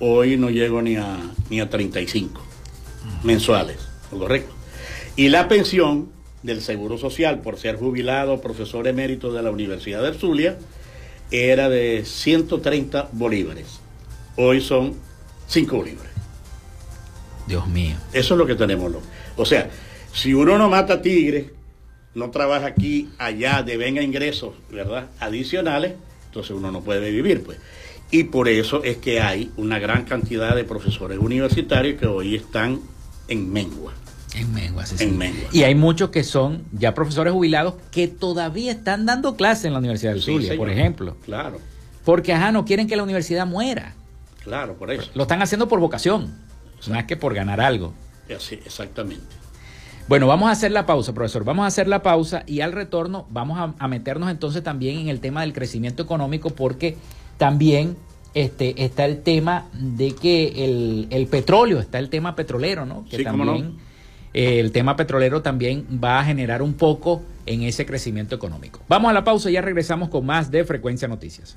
Hoy 0.00 0.36
no 0.36 0.50
llego 0.50 0.80
ni 0.80 0.96
a, 0.96 1.18
ni 1.50 1.60
a 1.60 1.68
35 1.68 2.40
mensuales, 3.24 3.76
¿correcto? 4.10 4.54
Y 5.16 5.28
la 5.28 5.48
pensión 5.48 6.10
del 6.42 6.62
Seguro 6.62 6.98
Social 6.98 7.40
por 7.40 7.58
ser 7.58 7.76
jubilado, 7.76 8.40
profesor 8.40 8.86
emérito 8.86 9.32
de 9.32 9.42
la 9.42 9.50
Universidad 9.50 10.02
de 10.02 10.16
Zulia, 10.16 10.58
era 11.30 11.68
de 11.68 12.04
130 12.04 13.10
bolívares. 13.12 13.80
Hoy 14.36 14.60
son 14.60 14.94
5 15.46 15.76
bolívares. 15.76 16.12
Dios 17.46 17.66
mío. 17.66 17.96
Eso 18.12 18.34
es 18.34 18.38
lo 18.38 18.46
que 18.46 18.54
tenemos. 18.54 18.92
O 19.36 19.44
sea, 19.44 19.70
si 20.12 20.34
uno 20.34 20.58
no 20.58 20.68
mata 20.68 21.00
tigres, 21.00 21.46
no 22.14 22.30
trabaja 22.30 22.66
aquí, 22.66 23.08
allá, 23.18 23.62
devenga 23.62 24.02
ingresos, 24.02 24.54
¿verdad? 24.70 25.08
Adicionales, 25.20 25.94
entonces 26.26 26.50
uno 26.52 26.70
no 26.70 26.82
puede 26.82 27.10
vivir, 27.10 27.42
pues. 27.42 27.58
Y 28.10 28.24
por 28.24 28.48
eso 28.48 28.82
es 28.84 28.96
que 28.96 29.20
hay 29.20 29.50
una 29.56 29.78
gran 29.78 30.04
cantidad 30.04 30.56
de 30.56 30.64
profesores 30.64 31.18
universitarios 31.18 31.98
que 31.98 32.06
hoy 32.06 32.34
están 32.34 32.80
en 33.28 33.52
mengua. 33.52 33.92
En 34.34 34.52
mengua, 34.52 34.84
sí, 34.84 34.96
en. 35.04 35.34
Y 35.52 35.62
hay 35.62 35.74
muchos 35.74 36.10
que 36.10 36.22
son 36.22 36.64
ya 36.72 36.94
profesores 36.94 37.32
jubilados 37.32 37.74
que 37.90 38.08
todavía 38.08 38.72
están 38.72 39.06
dando 39.06 39.36
clases 39.36 39.66
en 39.66 39.72
la 39.72 39.78
Universidad 39.78 40.14
de 40.14 40.20
Zulia, 40.20 40.56
por 40.56 40.68
ejemplo. 40.68 41.16
Claro. 41.24 41.58
Porque, 42.04 42.32
ajá, 42.32 42.52
no 42.52 42.64
quieren 42.64 42.86
que 42.86 42.96
la 42.96 43.02
universidad 43.02 43.46
muera. 43.46 43.94
Claro, 44.42 44.74
por 44.74 44.90
eso. 44.90 45.10
Lo 45.14 45.22
están 45.22 45.42
haciendo 45.42 45.68
por 45.68 45.80
vocación, 45.80 46.34
más 46.90 47.04
que 47.04 47.16
por 47.16 47.34
ganar 47.34 47.60
algo. 47.60 47.92
Sí, 48.38 48.56
exactamente. 48.64 49.38
Bueno, 50.08 50.26
vamos 50.26 50.48
a 50.48 50.52
hacer 50.52 50.72
la 50.72 50.86
pausa, 50.86 51.12
profesor. 51.12 51.44
Vamos 51.44 51.64
a 51.64 51.66
hacer 51.66 51.86
la 51.86 52.02
pausa 52.02 52.42
y 52.46 52.60
al 52.62 52.72
retorno 52.72 53.26
vamos 53.30 53.74
a, 53.78 53.88
meternos 53.88 54.30
entonces 54.30 54.62
también 54.62 54.98
en 54.98 55.08
el 55.08 55.20
tema 55.20 55.42
del 55.42 55.52
crecimiento 55.52 56.02
económico 56.02 56.50
porque 56.50 56.96
también 57.36 57.96
este, 58.32 58.84
está 58.84 59.04
el 59.04 59.22
tema 59.22 59.66
de 59.74 60.14
que 60.14 61.08
el, 61.10 61.26
petróleo, 61.26 61.78
está 61.78 61.98
el 61.98 62.08
tema 62.08 62.36
petrolero, 62.36 62.86
¿no? 62.86 63.04
Que 63.10 63.22
también 63.22 63.76
eh, 64.34 64.60
el 64.60 64.72
tema 64.72 64.96
petrolero 64.96 65.42
también 65.42 65.86
va 66.02 66.20
a 66.20 66.24
generar 66.24 66.62
un 66.62 66.74
poco 66.74 67.22
en 67.46 67.62
ese 67.62 67.86
crecimiento 67.86 68.34
económico. 68.34 68.80
Vamos 68.88 69.10
a 69.10 69.14
la 69.14 69.24
pausa 69.24 69.50
y 69.50 69.54
ya 69.54 69.62
regresamos 69.62 70.08
con 70.08 70.26
más 70.26 70.50
de 70.50 70.64
Frecuencia 70.64 71.08
Noticias. 71.08 71.56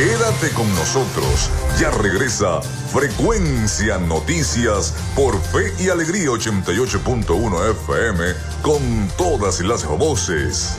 Quédate 0.00 0.48
con 0.54 0.66
nosotros. 0.76 1.50
Ya 1.78 1.90
regresa 1.90 2.62
Frecuencia 2.62 3.98
Noticias 3.98 4.94
por 5.14 5.38
Fe 5.38 5.74
y 5.78 5.90
Alegría 5.90 6.30
88.1 6.30 7.70
FM 7.72 8.24
con 8.62 8.80
todas 9.18 9.60
las 9.60 9.86
voces. 9.86 10.78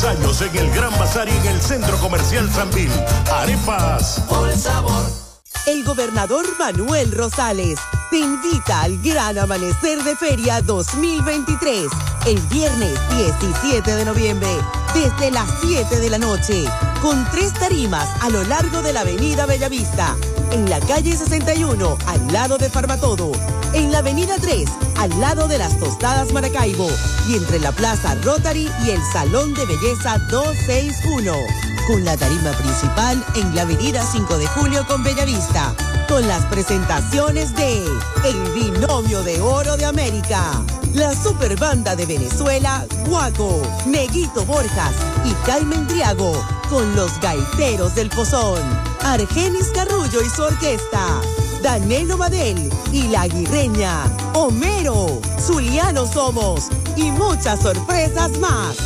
Años 0.00 0.40
en 0.40 0.56
el 0.56 0.70
Gran 0.70 0.90
Bazar 0.98 1.28
y 1.28 1.32
en 1.32 1.46
el 1.48 1.60
Centro 1.60 1.98
Comercial 1.98 2.50
Sanvil. 2.50 2.90
Arepas. 3.30 4.22
Por 4.26 4.48
el 4.48 4.58
sabor. 4.58 5.04
El 5.66 5.84
gobernador 5.84 6.46
Manuel 6.58 7.12
Rosales 7.12 7.78
te 8.10 8.18
invita 8.18 8.80
al 8.80 8.96
Gran 9.02 9.38
Amanecer 9.38 10.02
de 10.02 10.16
Feria 10.16 10.62
2023 10.62 11.88
el 12.26 12.40
viernes 12.48 12.98
17 13.16 13.94
de 13.94 14.04
noviembre 14.06 14.48
desde 14.94 15.30
las 15.30 15.48
7 15.60 16.00
de 16.00 16.10
la 16.10 16.18
noche 16.18 16.64
con 17.02 17.30
tres 17.30 17.52
tarimas 17.52 18.08
a 18.22 18.30
lo 18.30 18.42
largo 18.44 18.80
de 18.80 18.94
la 18.94 19.02
avenida 19.02 19.44
Bellavista 19.44 20.16
en 20.52 20.68
la 20.68 20.80
calle 20.80 21.16
61 21.16 21.98
al 22.06 22.32
lado 22.32 22.58
de 22.58 22.68
Farmatodo, 22.68 23.32
en 23.72 23.90
la 23.90 23.98
avenida 23.98 24.36
3 24.40 24.68
al 24.98 25.20
lado 25.20 25.48
de 25.48 25.58
las 25.58 25.78
Tostadas 25.78 26.32
Maracaibo. 26.32 26.88
Y 27.28 27.36
entre 27.36 27.58
la 27.58 27.72
Plaza 27.72 28.14
Rotary 28.22 28.70
y 28.84 28.90
el 28.90 29.00
Salón 29.12 29.54
de 29.54 29.64
Belleza 29.66 30.18
261, 30.30 31.32
con 31.86 32.04
la 32.04 32.16
tarima 32.16 32.52
principal 32.52 33.24
en 33.34 33.54
la 33.54 33.62
avenida 33.62 34.04
5 34.04 34.38
de 34.38 34.46
Julio 34.48 34.86
con 34.86 35.02
Bellavista, 35.02 35.74
con 36.08 36.26
las 36.26 36.44
presentaciones 36.46 37.54
de 37.56 37.84
El 38.24 38.52
Binomio 38.52 39.22
de 39.22 39.40
Oro 39.40 39.76
de 39.76 39.84
América, 39.84 40.62
la 40.94 41.14
Superbanda 41.14 41.96
de 41.96 42.06
Venezuela, 42.06 42.86
Guaco, 43.06 43.62
Neguito 43.86 44.44
Borjas 44.44 44.94
y 45.24 45.32
Carmen 45.46 45.86
Triago, 45.86 46.32
con 46.68 46.94
los 46.94 47.20
Gaiteros 47.20 47.94
del 47.94 48.10
Pozón, 48.10 48.60
Argenis 49.02 49.68
Carrullo 49.74 50.22
y 50.22 50.28
su 50.28 50.42
orquesta. 50.42 51.20
Danilo 51.62 52.16
Badel 52.16 52.72
y 52.92 53.04
La 53.04 53.28
Guirreña, 53.28 54.04
Homero, 54.34 55.20
Zuliano 55.40 56.06
Somos 56.06 56.68
y 56.96 57.12
muchas 57.12 57.60
sorpresas 57.60 58.36
más. 58.38 58.76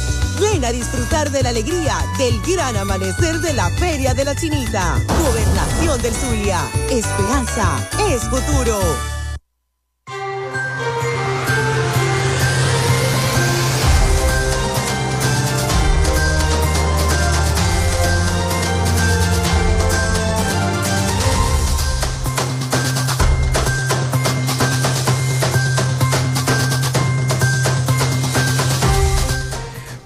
Ven 0.40 0.64
a 0.64 0.72
disfrutar 0.72 1.30
de 1.30 1.42
la 1.42 1.48
alegría 1.48 1.96
del 2.18 2.40
gran 2.42 2.76
amanecer 2.76 3.40
de 3.40 3.52
la 3.54 3.70
Feria 3.70 4.12
de 4.14 4.24
la 4.24 4.34
Chinita. 4.34 5.00
Gobernación 5.22 6.02
del 6.02 6.14
Zulia. 6.14 6.60
Esperanza 6.90 7.88
es 8.10 8.22
futuro. 8.28 9.15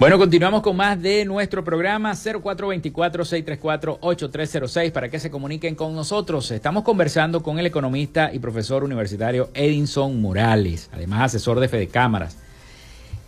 Bueno, 0.01 0.17
continuamos 0.17 0.63
con 0.63 0.75
más 0.77 0.99
de 0.99 1.23
nuestro 1.25 1.63
programa 1.63 2.13
0424-634-8306 2.13 4.91
para 4.91 5.11
que 5.11 5.19
se 5.19 5.29
comuniquen 5.29 5.75
con 5.75 5.95
nosotros. 5.95 6.49
Estamos 6.49 6.83
conversando 6.83 7.43
con 7.43 7.59
el 7.59 7.67
economista 7.67 8.33
y 8.33 8.39
profesor 8.39 8.83
universitario 8.83 9.51
Edinson 9.53 10.19
Morales, 10.19 10.89
además 10.91 11.25
asesor 11.25 11.59
de 11.59 11.67
Fede 11.67 11.85
Cámaras. 11.85 12.35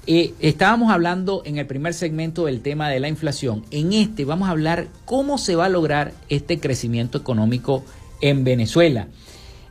Eh, 0.07 0.33
estábamos 0.39 0.91
hablando 0.91 1.43
en 1.45 1.59
el 1.59 1.67
primer 1.67 1.93
segmento 1.93 2.47
del 2.47 2.61
tema 2.61 2.89
de 2.89 2.99
la 2.99 3.07
inflación. 3.07 3.63
En 3.69 3.93
este 3.93 4.25
vamos 4.25 4.47
a 4.47 4.51
hablar 4.51 4.87
cómo 5.05 5.37
se 5.37 5.55
va 5.55 5.65
a 5.65 5.69
lograr 5.69 6.11
este 6.27 6.59
crecimiento 6.59 7.19
económico 7.19 7.83
en 8.19 8.43
Venezuela. 8.43 9.09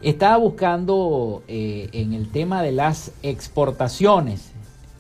Estaba 0.03 0.37
buscando 0.37 1.43
eh, 1.49 1.89
en 1.95 2.13
el 2.13 2.29
tema 2.29 2.63
de 2.63 2.71
las 2.71 3.11
exportaciones 3.25 4.52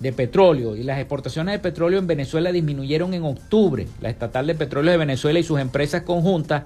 de 0.03 0.12
petróleo 0.12 0.77
y 0.77 0.83
las 0.83 0.99
exportaciones 0.99 1.55
de 1.55 1.59
petróleo 1.61 1.99
en 1.99 2.07
Venezuela 2.07 2.53
disminuyeron 2.53 3.15
en 3.15 3.23
octubre. 3.23 3.87
La 4.01 4.11
estatal 4.11 4.47
de 4.47 4.55
petróleo 4.55 4.91
de 4.91 4.99
Venezuela 4.99 5.38
y 5.38 5.45
sus 5.45 5.61
empresas 5.61 6.03
conjuntas 6.03 6.65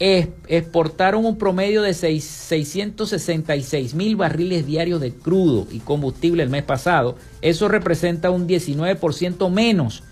exportaron 0.00 1.24
un 1.24 1.38
promedio 1.38 1.82
de 1.82 1.94
666 1.94 3.94
mil 3.94 4.16
barriles 4.16 4.66
diarios 4.66 5.00
de 5.00 5.12
crudo 5.12 5.66
y 5.70 5.78
combustible 5.78 6.42
el 6.42 6.50
mes 6.50 6.64
pasado. 6.64 7.16
Eso 7.42 7.68
representa 7.68 8.30
un 8.30 8.46
19% 8.46 9.50
menos 9.50 10.02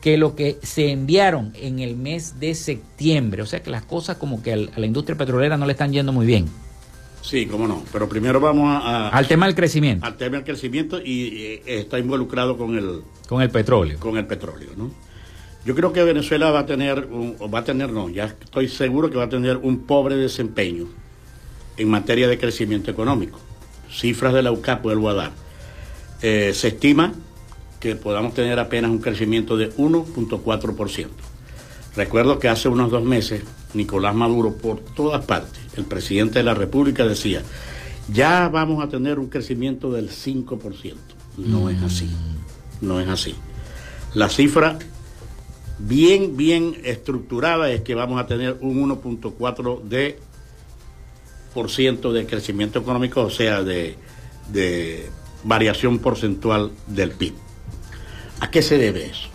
que 0.00 0.16
lo 0.16 0.34
que 0.34 0.58
se 0.62 0.90
enviaron 0.90 1.52
en 1.54 1.78
el 1.78 1.96
mes 1.96 2.40
de 2.40 2.54
septiembre. 2.54 3.42
O 3.42 3.46
sea 3.46 3.62
que 3.62 3.70
las 3.70 3.84
cosas 3.84 4.16
como 4.16 4.42
que 4.42 4.52
a 4.52 4.56
la 4.56 4.86
industria 4.86 5.16
petrolera 5.16 5.56
no 5.56 5.66
le 5.66 5.72
están 5.72 5.92
yendo 5.92 6.12
muy 6.12 6.26
bien. 6.26 6.46
Sí, 7.22 7.46
cómo 7.46 7.68
no. 7.68 7.84
Pero 7.92 8.08
primero 8.08 8.40
vamos 8.40 8.68
a, 8.82 9.08
al 9.08 9.28
tema 9.28 9.46
del 9.46 9.54
crecimiento. 9.54 10.06
Al 10.06 10.16
tema 10.16 10.36
del 10.36 10.44
crecimiento 10.44 11.00
y, 11.00 11.60
está 11.66 11.98
involucrado 11.98 12.56
con 12.56 12.76
el 12.76 13.02
con 13.28 13.42
el 13.42 13.50
petróleo. 13.50 13.98
Con 14.00 14.16
el 14.16 14.26
petróleo, 14.26 14.70
¿no? 14.76 14.90
Yo 15.64 15.74
creo 15.74 15.92
que 15.92 16.02
Venezuela 16.02 16.50
va 16.50 16.60
a 16.60 16.66
tener, 16.66 17.06
o 17.12 17.50
va 17.50 17.60
a 17.60 17.64
tener, 17.64 17.92
no, 17.92 18.08
ya 18.08 18.24
estoy 18.24 18.68
seguro 18.68 19.10
que 19.10 19.16
va 19.16 19.24
a 19.24 19.28
tener 19.28 19.58
un 19.58 19.80
pobre 19.80 20.16
desempeño 20.16 20.86
en 21.76 21.88
materia 21.88 22.28
de 22.28 22.38
crecimiento 22.38 22.90
económico. 22.90 23.38
Cifras 23.90 24.32
de 24.32 24.42
la 24.42 24.52
UCAP 24.52 24.82
vuelvo 24.82 25.10
a 25.10 25.14
dar. 25.14 25.32
Eh, 26.22 26.52
se 26.54 26.68
estima 26.68 27.12
que 27.78 27.94
podamos 27.94 28.34
tener 28.34 28.58
apenas 28.58 28.90
un 28.90 28.98
crecimiento 28.98 29.56
de 29.56 29.74
1.4%. 29.76 31.08
Recuerdo 31.96 32.38
que 32.38 32.48
hace 32.48 32.68
unos 32.68 32.90
dos 32.90 33.02
meses 33.02 33.42
Nicolás 33.74 34.14
Maduro 34.14 34.56
por 34.56 34.80
todas 34.80 35.24
partes, 35.24 35.59
el 35.76 35.84
presidente 35.84 36.40
de 36.40 36.44
la 36.44 36.54
República 36.54 37.06
decía, 37.06 37.42
ya 38.12 38.48
vamos 38.48 38.82
a 38.82 38.88
tener 38.88 39.18
un 39.18 39.28
crecimiento 39.28 39.92
del 39.92 40.10
5%. 40.10 40.94
No 41.38 41.70
es 41.70 41.80
así, 41.82 42.10
no 42.80 43.00
es 43.00 43.08
así. 43.08 43.34
La 44.14 44.28
cifra 44.28 44.78
bien, 45.78 46.36
bien 46.36 46.76
estructurada 46.84 47.70
es 47.70 47.82
que 47.82 47.94
vamos 47.94 48.20
a 48.20 48.26
tener 48.26 48.58
un 48.60 48.88
1.4 48.88 49.82
de 49.82 50.18
por 51.54 51.70
ciento 51.70 52.12
de 52.12 52.26
crecimiento 52.26 52.78
económico, 52.78 53.22
o 53.22 53.30
sea, 53.30 53.62
de, 53.62 53.96
de 54.52 55.08
variación 55.42 55.98
porcentual 55.98 56.70
del 56.86 57.10
PIB. 57.10 57.34
¿A 58.40 58.50
qué 58.50 58.62
se 58.62 58.78
debe 58.78 59.06
eso? 59.06 59.28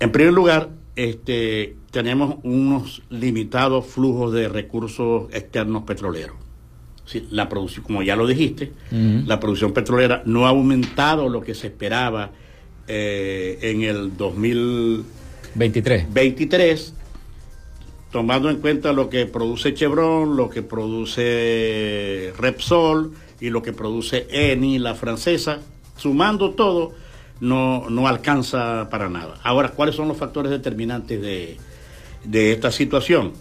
En 0.00 0.12
primer 0.12 0.32
lugar, 0.32 0.70
este, 0.96 1.76
tenemos 1.90 2.36
unos 2.42 3.02
limitados 3.10 3.86
flujos 3.86 4.32
de 4.32 4.48
recursos 4.48 5.32
externos 5.32 5.84
petroleros. 5.84 6.36
la 7.30 7.48
producción, 7.48 7.84
como 7.84 8.02
ya 8.02 8.16
lo 8.16 8.26
dijiste, 8.26 8.72
la 8.90 9.40
producción 9.40 9.72
petrolera 9.72 10.22
no 10.26 10.46
ha 10.46 10.50
aumentado 10.50 11.28
lo 11.28 11.40
que 11.40 11.54
se 11.54 11.68
esperaba 11.68 12.30
eh, 12.86 13.58
en 13.62 13.82
el 13.82 14.16
2023. 14.16 16.12
23, 16.12 16.94
tomando 18.10 18.50
en 18.50 18.56
cuenta 18.56 18.92
lo 18.92 19.08
que 19.08 19.26
produce 19.26 19.74
Chevron, 19.74 20.36
lo 20.36 20.50
que 20.50 20.62
produce 20.62 22.32
Repsol 22.36 23.12
y 23.40 23.50
lo 23.50 23.62
que 23.62 23.72
produce 23.72 24.26
Eni, 24.30 24.78
la 24.78 24.94
francesa, 24.94 25.60
sumando 25.96 26.50
todo, 26.50 26.92
no, 27.40 27.88
no 27.90 28.06
alcanza 28.06 28.88
para 28.90 29.08
nada. 29.08 29.36
Ahora, 29.42 29.70
¿cuáles 29.70 29.94
son 29.94 30.08
los 30.08 30.16
factores 30.16 30.50
determinantes 30.50 31.20
de, 31.20 31.56
de 32.24 32.52
esta 32.52 32.70
situación? 32.70 33.32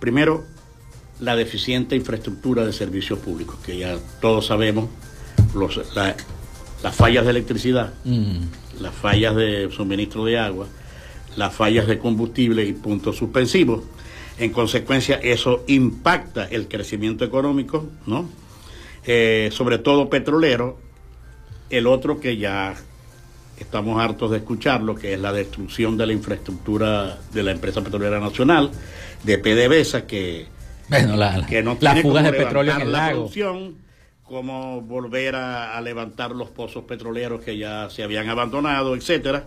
Primero, 0.00 0.44
la 1.20 1.36
deficiente 1.36 1.96
infraestructura 1.96 2.64
de 2.64 2.72
servicios 2.72 3.18
públicos, 3.18 3.56
que 3.64 3.78
ya 3.78 3.96
todos 4.20 4.46
sabemos, 4.46 4.88
los, 5.54 5.80
las 5.94 6.96
fallas 6.96 7.24
de 7.24 7.30
electricidad, 7.30 7.94
mm 8.04 8.64
las 8.80 8.94
fallas 8.94 9.34
de 9.36 9.70
suministro 9.70 10.24
de 10.24 10.38
agua, 10.38 10.66
las 11.36 11.54
fallas 11.54 11.86
de 11.86 11.98
combustible 11.98 12.64
y 12.64 12.72
puntos 12.72 13.16
suspensivos. 13.16 13.82
En 14.38 14.50
consecuencia, 14.50 15.16
eso 15.16 15.64
impacta 15.68 16.46
el 16.46 16.68
crecimiento 16.68 17.24
económico, 17.24 17.86
¿no? 18.06 18.28
Eh, 19.06 19.50
sobre 19.52 19.78
todo 19.78 20.08
petrolero. 20.10 20.78
El 21.70 21.86
otro 21.86 22.20
que 22.20 22.36
ya 22.36 22.74
estamos 23.64 24.00
hartos 24.00 24.30
de 24.30 24.38
escucharlo, 24.38 24.94
que 24.94 25.14
es 25.14 25.20
la 25.20 25.32
destrucción 25.32 25.96
de 25.96 26.06
la 26.06 26.12
infraestructura 26.12 27.18
de 27.32 27.42
la 27.42 27.50
empresa 27.50 27.82
petrolera 27.82 28.20
nacional, 28.20 28.70
de 29.22 29.38
PDVSA, 29.38 30.06
que, 30.06 30.46
bueno, 30.88 31.16
que 31.48 31.62
no 31.62 31.76
tiene 31.76 32.02
fugas 32.02 32.24
de 32.24 32.32
petróleo 32.32 32.74
en 32.74 32.80
el 32.82 32.92
lago. 32.92 33.20
Producción, 33.22 33.76
cómo 34.22 34.80
volver 34.80 35.34
a, 35.36 35.80
levantar 35.80 36.32
los 36.32 36.50
pozos 36.50 36.84
petroleros 36.84 37.42
que 37.42 37.58
ya 37.58 37.90
se 37.90 38.02
habían 38.02 38.28
abandonado, 38.28 38.94
etcétera. 38.94 39.46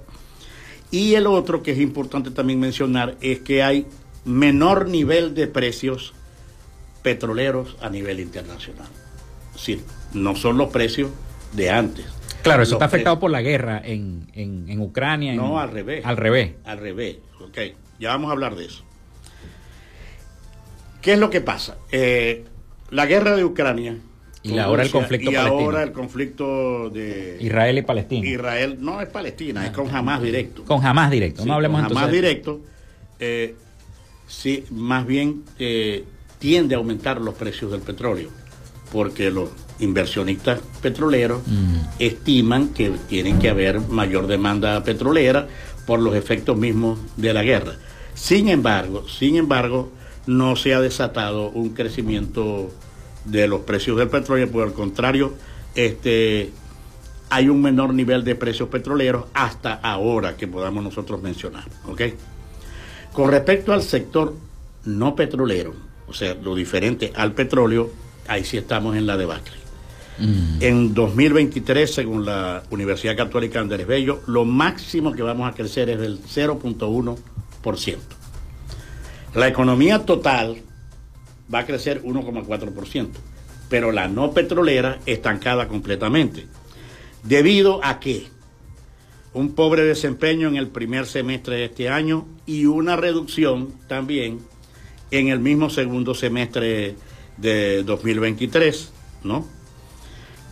Y 0.92 1.16
el 1.16 1.28
otro 1.28 1.64
que 1.64 1.72
es 1.72 1.80
importante 1.80 2.32
también 2.32 2.60
mencionar 2.60 3.16
es 3.22 3.40
que 3.40 3.64
hay 3.64 3.86
menor 4.26 4.88
nivel 4.88 5.34
de 5.36 5.48
precios 5.48 6.14
petroleros 7.02 7.78
a 7.82 7.90
nivel 7.90 8.20
internacional. 8.20 8.88
Es 9.56 9.80
no 10.14 10.36
son 10.36 10.58
los 10.58 10.70
precios 10.70 11.10
de 11.54 11.70
antes. 11.70 12.17
Claro, 12.48 12.64
eso 12.64 12.76
está 12.76 12.86
afectado 12.86 13.20
por 13.20 13.32
la 13.32 13.42
guerra 13.42 13.82
en, 13.84 14.28
en, 14.34 14.80
Ucrania. 14.80 15.34
No, 15.34 15.60
al 15.60 15.72
revés. 15.72 16.06
Al 16.06 16.18
revés. 16.18 16.54
Al 16.66 16.80
revés. 16.80 17.18
Ok, 17.42 17.58
ya 18.00 18.10
vamos 18.10 18.30
a 18.30 18.32
hablar 18.34 18.56
de 18.56 18.66
eso. 18.66 18.84
¿Qué 21.02 21.14
es 21.14 21.20
lo 21.20 21.30
que 21.30 21.42
pasa? 21.42 21.78
Eh, 21.92 22.46
la 22.90 23.06
guerra 23.06 23.36
de 23.36 23.46
Ucrania 23.46 23.98
y 24.44 24.58
ahora 24.60 24.84
el 24.84 24.92
conflicto 24.92 25.32
y 25.32 25.36
ahora 25.36 25.84
el 25.84 25.92
conflicto 25.92 26.90
de 26.90 27.38
Israel 27.40 27.78
y 27.78 27.82
Palestina. 27.82 28.28
Israel 28.28 28.78
no 28.80 29.02
es 29.02 29.10
Palestina, 29.10 29.66
es 29.66 29.72
con 29.72 29.90
jamás 29.90 30.22
directo. 30.22 30.64
Con 30.64 30.80
jamás 30.80 31.12
directo, 31.12 31.46
no 31.46 31.54
hablemos 31.54 31.82
con 31.82 31.94
jamás 31.94 32.12
directo. 32.12 32.62
Eh, 33.20 33.56
sí, 34.28 34.64
más 34.72 35.06
bien 35.06 35.44
eh, 35.60 36.06
tiende 36.40 36.76
a 36.76 36.78
aumentar 36.78 37.20
los 37.20 37.36
precios 37.36 37.72
del 37.72 37.82
petróleo, 37.82 38.30
porque 38.92 39.32
los 39.32 39.50
inversionistas 39.80 40.60
petroleros 40.82 41.42
estiman 42.00 42.70
que 42.70 42.92
tienen 43.08 43.40
que 43.40 43.50
haber 43.50 43.80
mayor 43.82 44.28
demanda 44.28 44.84
petrolera 44.84 45.48
por 45.86 46.00
los 46.00 46.16
efectos 46.16 46.58
mismos 46.58 47.00
de 47.16 47.34
la 47.34 47.44
guerra. 47.44 47.74
Sin 48.14 48.50
embargo, 48.50 49.08
sin 49.08 49.38
embargo, 49.38 49.92
no 50.26 50.56
se 50.56 50.74
ha 50.74 50.82
desatado 50.82 51.50
un 51.50 51.70
crecimiento 51.70 52.70
de 53.26 53.48
los 53.48 53.62
precios 53.62 53.98
del 53.98 54.10
petróleo, 54.10 54.50
por 54.50 54.68
el 54.68 54.74
contrario, 54.74 55.34
este, 55.76 56.52
hay 57.30 57.50
un 57.50 57.62
menor 57.62 57.94
nivel 57.94 58.24
de 58.24 58.36
precios 58.36 58.70
petroleros 58.70 59.26
hasta 59.34 59.74
ahora 59.74 60.36
que 60.38 60.48
podamos 60.48 60.84
nosotros 60.84 61.22
mencionar. 61.22 61.66
Con 63.14 63.32
respecto 63.32 63.74
al 63.74 63.82
sector 63.82 64.36
no 64.86 65.16
petrolero, 65.16 65.74
o 66.08 66.14
sea, 66.14 66.36
lo 66.36 66.56
diferente 66.56 67.12
al 67.16 67.34
petróleo, 67.34 67.92
ahí 68.28 68.44
sí 68.44 68.58
estamos 68.58 68.96
en 68.96 69.08
la 69.08 69.18
debacle. 69.18 69.67
Mm. 70.20 70.58
En 70.62 70.94
2023, 70.94 71.94
según 71.94 72.26
la 72.26 72.64
Universidad 72.72 73.16
Católica 73.16 73.60
Andrés 73.60 73.86
Bello, 73.86 74.22
lo 74.28 74.46
máximo 74.46 75.14
que 75.14 75.22
vamos 75.22 75.50
a 75.50 75.54
crecer 75.54 75.90
es 75.90 76.00
del 76.00 76.20
0.1%. 76.22 77.98
La 79.36 79.48
economía 79.48 80.06
total 80.06 80.58
va 81.54 81.60
a 81.60 81.66
crecer 81.66 82.02
1,4%, 82.04 83.10
pero 83.70 83.92
la 83.92 84.08
no 84.08 84.32
petrolera 84.32 85.00
estancada 85.06 85.68
completamente. 85.68 86.48
¿Debido 87.24 87.84
a 87.84 88.00
qué? 88.00 88.28
Un 89.34 89.54
pobre 89.54 89.84
desempeño 89.84 90.48
en 90.48 90.56
el 90.56 90.70
primer 90.70 91.06
semestre 91.06 91.58
de 91.58 91.66
este 91.66 91.90
año 91.90 92.26
y 92.46 92.66
una 92.66 92.96
reducción 92.96 93.74
también 93.88 94.40
en 95.12 95.28
el 95.28 95.40
mismo 95.40 95.70
segundo 95.70 96.16
semestre 96.16 96.96
de 97.38 97.84
2023, 97.84 98.92
¿no? 99.24 99.57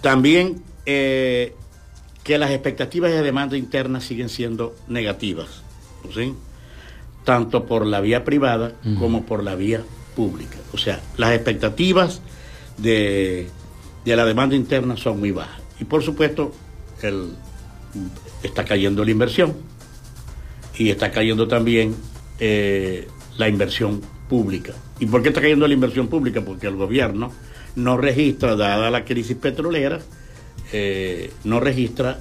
También 0.06 0.62
eh, 0.86 1.56
que 2.24 2.38
las 2.38 2.52
expectativas 2.52 3.10
de 3.10 3.24
demanda 3.24 3.58
interna 3.58 4.00
siguen 4.00 4.30
siendo 4.30 4.76
negativas, 4.88 5.64
¿sí? 6.14 6.36
tanto 7.24 7.66
por 7.66 7.88
la 7.88 8.02
vía 8.02 8.24
privada 8.24 8.74
como 9.00 9.26
por 9.26 9.44
la 9.44 9.56
vía 9.56 9.82
pública. 10.16 10.58
O 10.74 10.78
sea, 10.78 11.02
las 11.18 11.32
expectativas 11.32 12.22
de, 12.78 13.50
la 14.06 14.26
demanda 14.26 14.56
interna 14.56 14.96
son 14.96 15.20
muy 15.22 15.32
bajas. 15.32 15.60
Y 15.80 15.86
por 15.86 16.04
supuesto, 16.04 16.52
el, 17.02 17.32
está 18.44 18.64
cayendo 18.64 19.04
la 19.04 19.10
inversión 19.10 19.56
y 20.78 20.92
está 20.92 21.10
cayendo 21.10 21.48
también 21.48 21.96
eh, 22.40 23.08
la 23.40 23.50
inversión 23.50 24.02
pública. 24.30 24.74
¿Y 25.00 25.08
por 25.08 25.24
qué 25.24 25.30
está 25.30 25.42
cayendo 25.42 25.68
la 25.68 25.74
inversión 25.74 26.10
pública? 26.10 26.42
Porque 26.46 26.68
el 26.68 26.76
gobierno 26.76 27.32
no 27.76 27.98
registra, 27.98 28.56
dada 28.56 28.90
la 28.90 29.06
crisis 29.06 29.36
petrolera, 29.38 30.00
eh, 30.72 31.32
no 31.44 31.60
registra 31.60 32.20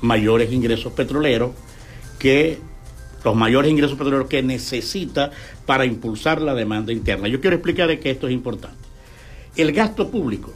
mayores 0.00 0.52
ingresos 0.52 0.92
petroleros 0.92 1.50
que 2.18 2.58
los 3.24 3.34
mayores 3.34 3.70
ingresos 3.70 3.98
petroleros 3.98 4.28
que 4.28 4.42
necesita 4.42 5.30
para 5.66 5.84
impulsar 5.84 6.40
la 6.40 6.54
demanda 6.54 6.92
interna. 6.92 7.28
Yo 7.28 7.40
quiero 7.40 7.56
explicar 7.56 7.98
que 7.98 8.10
esto 8.10 8.28
es 8.28 8.32
importante. 8.32 8.76
El 9.56 9.72
gasto 9.72 10.10
público 10.10 10.52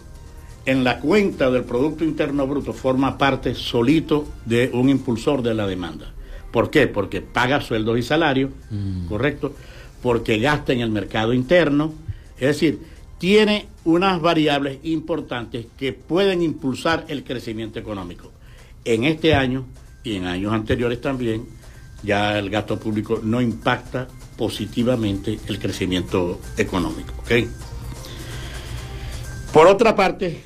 en 0.65 0.85
la 0.85 1.01
cuenta 1.01 1.51
del 1.51 1.65
Producto 1.65 2.05
Interno 2.05 2.47
Bruto 2.47 2.73
forma 2.73 3.19
parte 3.19 3.55
solito 3.55 4.27
de 4.45 4.71
un 4.73 4.89
impulsor 4.89 5.43
de 5.43 5.55
la 5.55 5.67
demanda. 5.67 6.13
¿Por 6.53 6.71
qué? 6.71 6.87
Porque 6.87 7.21
paga 7.21 7.61
sueldos 7.61 7.99
y 7.99 8.03
salarios, 8.03 8.51
mm. 8.71 9.07
¿correcto? 9.07 9.55
porque 10.03 10.39
gasta 10.39 10.73
en 10.73 10.81
el 10.81 10.91
mercado 10.91 11.33
interno. 11.33 11.95
Es 12.39 12.49
decir, 12.49 12.81
tiene 13.23 13.69
unas 13.85 14.21
variables 14.21 14.81
importantes 14.83 15.67
que 15.79 15.93
pueden 15.93 16.43
impulsar 16.43 17.05
el 17.07 17.23
crecimiento 17.23 17.79
económico. 17.79 18.33
En 18.85 19.05
este 19.05 19.33
año 19.33 19.65
y 20.03 20.17
en 20.17 20.27
años 20.27 20.53
anteriores 20.53 21.01
también, 21.01 21.47
ya 22.03 22.37
el 22.37 22.51
gasto 22.51 22.81
público 22.81 23.21
no 23.23 23.41
impacta 23.41 24.09
positivamente 24.37 25.39
el 25.47 25.61
crecimiento 25.61 26.41
económico. 26.57 27.15
Por 29.53 29.69
otra 29.69 29.95
parte, 29.95 30.43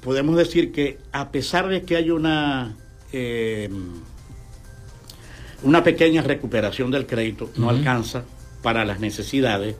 podemos 0.00 0.34
decir 0.34 0.72
que 0.72 0.98
a 1.12 1.30
pesar 1.30 1.68
de 1.68 1.82
que 1.82 1.96
hay 1.96 2.10
una, 2.10 2.74
eh, 3.12 3.68
una 5.62 5.84
pequeña 5.84 6.22
recuperación 6.22 6.90
del 6.90 7.06
crédito, 7.06 7.50
no 7.58 7.68
alcanza 7.68 8.24
para 8.62 8.86
las 8.86 8.98
necesidades 8.98 9.76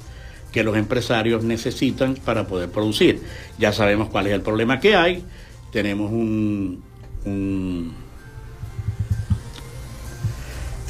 que 0.53 0.63
los 0.63 0.77
empresarios 0.77 1.43
necesitan 1.43 2.15
para 2.15 2.47
poder 2.47 2.71
producir. 2.71 3.23
Ya 3.59 3.73
sabemos 3.73 4.09
cuál 4.11 4.27
es 4.27 4.35
el 4.35 4.43
problema 4.43 4.79
que 4.79 4.95
hay. 4.95 5.25
Tenemos 5.73 6.13
un... 6.13 6.83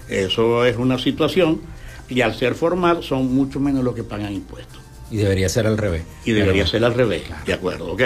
Eso 0.09 0.65
es 0.65 0.77
una 0.77 0.97
situación 0.97 1.59
y 2.09 2.21
al 2.21 2.33
ser 2.33 2.55
formal 2.55 3.03
son 3.03 3.33
mucho 3.33 3.59
menos 3.59 3.83
los 3.83 3.93
que 3.93 4.03
pagan 4.03 4.33
impuestos. 4.33 4.79
Y 5.11 5.17
debería 5.17 5.49
ser 5.49 5.67
al 5.67 5.77
revés. 5.77 6.03
Y 6.23 6.31
debería 6.31 6.65
ser 6.65 6.85
al 6.85 6.93
revés, 6.93 7.23
de 7.45 7.53
acuerdo, 7.53 7.91
ok. 7.91 8.01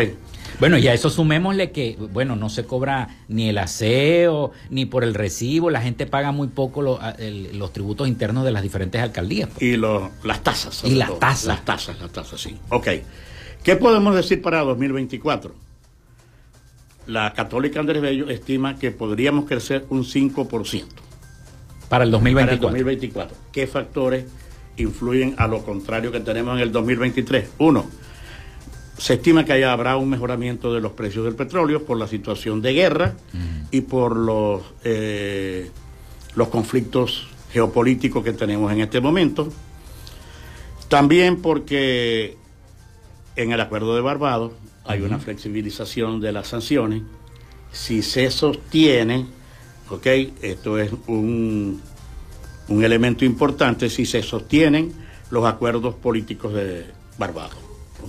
Bueno, 0.59 0.77
y 0.77 0.87
a 0.87 0.93
eso 0.93 1.09
sumémosle 1.09 1.71
que, 1.71 1.95
bueno, 2.11 2.35
no 2.35 2.49
se 2.49 2.65
cobra 2.65 3.09
ni 3.27 3.49
el 3.49 3.57
aseo, 3.57 4.51
ni 4.69 4.85
por 4.85 5.03
el 5.03 5.13
recibo, 5.13 5.69
la 5.69 5.81
gente 5.81 6.07
paga 6.07 6.31
muy 6.31 6.47
poco 6.47 6.81
los 6.81 7.73
tributos 7.73 8.07
internos 8.07 8.45
de 8.45 8.51
las 8.51 8.63
diferentes 8.63 8.99
alcaldías. 8.99 9.49
Pues. 9.49 9.61
Y 9.61 9.77
las 9.77 10.43
tasas. 10.43 10.83
Y 10.83 10.95
las 10.95 11.19
tasas. 11.19 11.45
Las 11.45 11.65
tasas, 11.65 11.99
las 11.99 12.11
tasas, 12.11 12.41
sí. 12.41 12.57
Ok. 12.69 12.87
¿Qué 13.63 13.75
podemos 13.75 14.15
decir 14.15 14.41
para 14.41 14.61
2024? 14.61 15.70
La 17.07 17.33
Católica 17.33 17.79
Andrés 17.79 18.01
Bello 18.01 18.29
estima 18.29 18.77
que 18.77 18.91
podríamos 18.91 19.45
crecer 19.45 19.85
un 19.89 20.03
5%. 20.03 20.85
Para 21.89 22.03
el 22.05 22.11
2024. 22.11 22.33
Para 22.33 22.53
el 22.53 22.59
2024. 22.59 23.37
¿Qué 23.51 23.67
factores 23.67 24.25
influyen 24.77 25.35
a 25.37 25.47
lo 25.47 25.63
contrario 25.63 26.11
que 26.11 26.21
tenemos 26.21 26.55
en 26.55 26.63
el 26.63 26.71
2023? 26.71 27.49
Uno, 27.57 27.85
se 28.97 29.15
estima 29.15 29.43
que 29.43 29.53
haya, 29.53 29.73
habrá 29.73 29.97
un 29.97 30.09
mejoramiento 30.09 30.73
de 30.73 30.79
los 30.79 30.93
precios 30.93 31.25
del 31.25 31.35
petróleo 31.35 31.83
por 31.83 31.97
la 31.97 32.07
situación 32.07 32.61
de 32.61 32.73
guerra 32.73 33.15
y 33.71 33.81
por 33.81 34.15
los, 34.15 34.61
eh, 34.83 35.71
los 36.35 36.47
conflictos 36.49 37.27
geopolíticos 37.51 38.23
que 38.23 38.33
tenemos 38.33 38.71
en 38.71 38.81
este 38.81 39.01
momento. 39.01 39.49
También 40.87 41.41
porque 41.41 42.37
en 43.35 43.51
el 43.51 43.59
acuerdo 43.59 43.95
de 43.95 44.01
Barbados 44.01 44.53
hay 44.91 45.01
una 45.01 45.19
flexibilización 45.19 46.19
de 46.19 46.31
las 46.31 46.47
sanciones. 46.47 47.03
Si 47.71 48.01
se 48.01 48.29
sostiene, 48.29 49.25
ok, 49.89 50.07
esto 50.41 50.77
es 50.77 50.91
un, 51.07 51.81
un 52.67 52.83
elemento 52.83 53.25
importante, 53.25 53.89
si 53.89 54.05
se 54.05 54.21
sostienen 54.21 54.93
los 55.29 55.45
acuerdos 55.45 55.95
políticos 55.95 56.53
de 56.53 56.85
Barbados. 57.17 57.57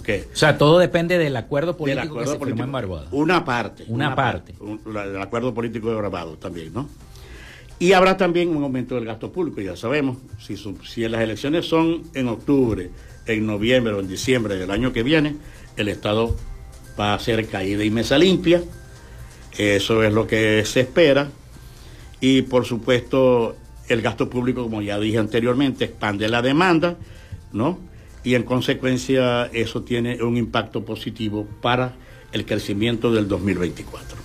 Okay. 0.00 0.24
O 0.32 0.36
sea, 0.36 0.56
todo 0.56 0.78
depende 0.78 1.18
del 1.18 1.36
acuerdo 1.36 1.76
político 1.76 2.18
que 2.18 2.26
se 2.26 2.38
firmó 2.38 2.64
en 2.64 2.72
Barbados. 2.72 3.08
Una 3.12 3.44
parte. 3.44 3.84
Una, 3.88 4.14
parte. 4.14 4.54
el 4.86 5.20
acuerdo 5.20 5.52
político 5.52 5.90
de 5.90 5.96
Barbados 5.96 6.40
también, 6.40 6.72
¿no? 6.72 6.88
Y 7.78 7.92
habrá 7.92 8.16
también 8.16 8.56
un 8.56 8.62
aumento 8.62 8.94
del 8.94 9.04
gasto 9.04 9.32
público, 9.32 9.60
ya 9.60 9.76
sabemos, 9.76 10.18
si, 10.38 10.56
si 10.56 11.08
las 11.08 11.20
elecciones 11.20 11.66
son 11.66 12.02
en 12.14 12.28
octubre, 12.28 12.90
en 13.26 13.46
noviembre 13.46 13.92
o 13.92 14.00
en 14.00 14.08
diciembre 14.08 14.56
del 14.56 14.70
año 14.70 14.92
que 14.92 15.02
viene, 15.02 15.36
el 15.76 15.88
Estado 15.88 16.36
va 16.98 17.14
a 17.14 17.18
ser 17.18 17.46
caída 17.48 17.84
y 17.84 17.90
mesa 17.90 18.18
limpia. 18.18 18.62
Eso 19.56 20.02
es 20.02 20.12
lo 20.12 20.26
que 20.26 20.64
se 20.64 20.80
espera. 20.80 21.28
Y 22.20 22.42
por 22.42 22.64
supuesto, 22.64 23.56
el 23.88 24.02
gasto 24.02 24.30
público, 24.30 24.62
como 24.62 24.82
ya 24.82 24.98
dije 24.98 25.18
anteriormente, 25.18 25.84
expande 25.84 26.28
la 26.28 26.42
demanda, 26.42 26.96
¿no? 27.52 27.78
Y 28.24 28.34
en 28.34 28.44
consecuencia, 28.44 29.46
eso 29.46 29.82
tiene 29.82 30.22
un 30.22 30.36
impacto 30.36 30.84
positivo 30.84 31.46
para 31.60 31.94
el 32.32 32.46
crecimiento 32.46 33.12
del 33.12 33.28
2024. 33.28 34.16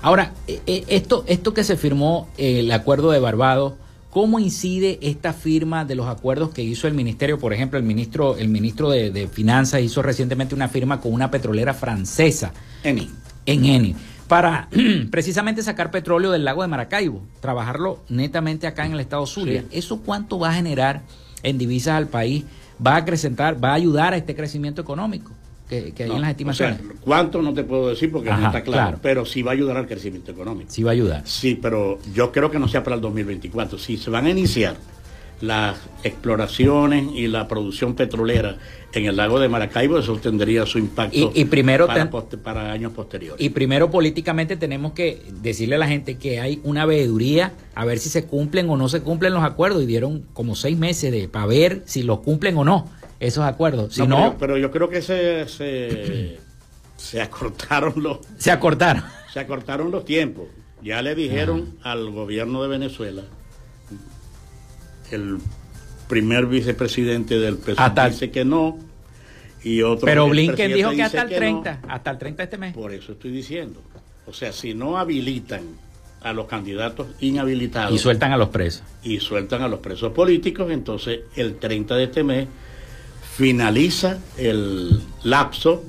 Ahora, 0.00 0.32
eh, 0.46 0.60
eh, 0.66 0.84
esto, 0.88 1.24
esto 1.26 1.52
que 1.52 1.64
se 1.64 1.76
firmó, 1.76 2.28
el 2.38 2.70
acuerdo 2.70 3.10
de 3.10 3.18
Barbados, 3.18 3.74
¿Cómo 4.10 4.38
incide 4.38 4.98
esta 5.02 5.34
firma 5.34 5.84
de 5.84 5.94
los 5.94 6.06
acuerdos 6.06 6.50
que 6.50 6.62
hizo 6.62 6.88
el 6.88 6.94
ministerio? 6.94 7.38
Por 7.38 7.52
ejemplo, 7.52 7.78
el 7.78 7.84
ministro, 7.84 8.36
el 8.36 8.48
ministro 8.48 8.88
de, 8.90 9.28
Finanzas 9.28 9.82
hizo 9.82 10.00
recientemente 10.00 10.54
una 10.54 10.68
firma 10.68 11.00
con 11.00 11.12
una 11.12 11.30
petrolera 11.30 11.74
francesa. 11.74 12.52
Eni. 12.82 13.10
En 13.44 13.66
Eni. 13.66 13.94
Para 14.26 14.68
precisamente 15.10 15.62
sacar 15.62 15.90
petróleo 15.90 16.30
del 16.30 16.44
lago 16.44 16.62
de 16.62 16.68
Maracaibo, 16.68 17.22
trabajarlo 17.40 18.02
netamente 18.08 18.66
acá 18.66 18.86
en 18.86 18.92
el 18.92 19.00
estado 19.00 19.26
Zulia. 19.26 19.64
¿Eso 19.70 20.00
cuánto 20.00 20.38
va 20.38 20.50
a 20.50 20.54
generar 20.54 21.02
en 21.42 21.58
divisas 21.58 21.94
al 21.94 22.08
país? 22.08 22.44
¿Va 22.84 22.94
a 22.94 22.98
acrecentar, 22.98 23.62
va 23.62 23.70
a 23.70 23.74
ayudar 23.74 24.14
a 24.14 24.16
este 24.16 24.34
crecimiento 24.34 24.80
económico? 24.80 25.32
Que, 25.68 25.92
hay 25.98 26.10
en 26.10 26.20
las 26.20 26.30
estimaciones. 26.30 26.80
¿Cuánto 27.00 27.42
no 27.42 27.52
te 27.52 27.64
puedo 27.64 27.88
decir 27.88 28.10
porque 28.10 28.30
no 28.30 28.46
está 28.46 28.62
claro, 28.62 28.98
Pero 29.02 29.24
sí 29.24 29.42
va 29.42 29.52
a 29.52 29.54
ayudar 29.54 29.76
al 29.76 29.86
crecimiento 29.86 30.32
económico. 30.32 30.70
Sí 30.70 30.82
va 30.82 30.90
a 30.90 30.94
ayudar. 30.94 31.22
Sí, 31.26 31.58
pero 31.60 31.98
yo 32.14 32.32
creo 32.32 32.50
que 32.50 32.58
no 32.58 32.68
sea 32.68 32.82
para 32.82 32.96
el 32.96 33.02
2024. 33.02 33.78
Si 33.78 33.96
se 33.96 34.10
van 34.10 34.26
a 34.26 34.30
iniciar 34.30 34.76
las 35.40 35.78
exploraciones 36.02 37.06
y 37.14 37.28
la 37.28 37.46
producción 37.46 37.94
petrolera 37.94 38.56
en 38.92 39.04
el 39.04 39.16
lago 39.16 39.38
de 39.38 39.48
Maracaibo, 39.48 39.98
eso 39.98 40.16
tendría 40.16 40.66
su 40.66 40.78
impacto 40.78 41.30
y, 41.34 41.44
primero 41.44 41.86
para, 41.86 42.10
para, 42.10 42.72
años 42.72 42.92
posteriores. 42.92 43.44
Y 43.44 43.50
primero 43.50 43.90
políticamente 43.90 44.56
tenemos 44.56 44.92
que 44.92 45.22
decirle 45.40 45.76
a 45.76 45.78
la 45.78 45.86
gente 45.86 46.16
que 46.16 46.40
hay 46.40 46.60
una 46.64 46.86
veeduría 46.86 47.52
a 47.74 47.84
ver 47.84 47.98
si 47.98 48.08
se 48.08 48.24
cumplen 48.24 48.68
o 48.70 48.76
no 48.76 48.88
se 48.88 49.00
cumplen 49.00 49.34
los 49.34 49.44
acuerdos 49.44 49.82
y 49.82 49.86
dieron 49.86 50.24
como 50.32 50.56
seis 50.56 50.76
meses 50.76 51.12
de 51.12 51.28
para 51.28 51.46
ver 51.46 51.82
si 51.84 52.02
los 52.02 52.20
cumplen 52.20 52.56
o 52.56 52.64
no 52.64 52.86
esos 53.20 53.44
acuerdos. 53.44 53.94
Si 53.94 54.06
no, 54.06 54.36
pero, 54.38 54.56
yo 54.56 54.70
creo 54.70 54.88
que 54.88 55.02
se, 55.02 55.48
se, 55.48 56.38
se 56.96 57.20
acortaron 57.20 57.94
los... 57.96 58.18
Se 58.38 58.50
acortaron. 58.50 59.04
Se 59.32 59.40
acortaron 59.40 59.90
los 59.90 60.04
tiempos. 60.04 60.46
Ya 60.82 61.02
le 61.02 61.14
dijeron 61.14 61.76
al 61.82 62.10
gobierno 62.10 62.62
de 62.62 62.68
Venezuela 62.68 63.22
el 65.10 65.38
primer 66.08 66.46
vicepresidente 66.46 67.38
del 67.38 67.56
PSUV 67.56 68.08
dice 68.08 68.30
que 68.30 68.44
no 68.44 68.78
y 69.62 69.82
otro 69.82 70.06
pero 70.06 70.28
Blinken 70.28 70.72
dijo 70.72 70.90
que 70.90 71.02
hasta 71.02 71.22
el 71.22 71.28
30 71.28 71.80
hasta 71.88 72.10
el 72.10 72.18
30 72.18 72.36
de 72.36 72.44
este 72.44 72.58
mes 72.58 72.74
por 72.74 72.92
eso 72.92 73.12
estoy 73.12 73.30
diciendo 73.30 73.82
o 74.26 74.32
sea 74.32 74.52
si 74.52 74.74
no 74.74 74.98
habilitan 74.98 75.62
a 76.22 76.32
los 76.32 76.46
candidatos 76.46 77.08
inhabilitados 77.20 77.94
y 77.94 77.98
sueltan 77.98 78.32
a 78.32 78.36
los 78.36 78.48
presos 78.48 78.82
y 79.02 79.20
sueltan 79.20 79.62
a 79.62 79.68
los 79.68 79.80
presos 79.80 80.12
políticos 80.12 80.70
entonces 80.70 81.20
el 81.36 81.56
30 81.56 81.96
de 81.96 82.04
este 82.04 82.24
mes 82.24 82.48
finaliza 83.38 84.18
el 84.36 85.00
lapso 85.22 85.84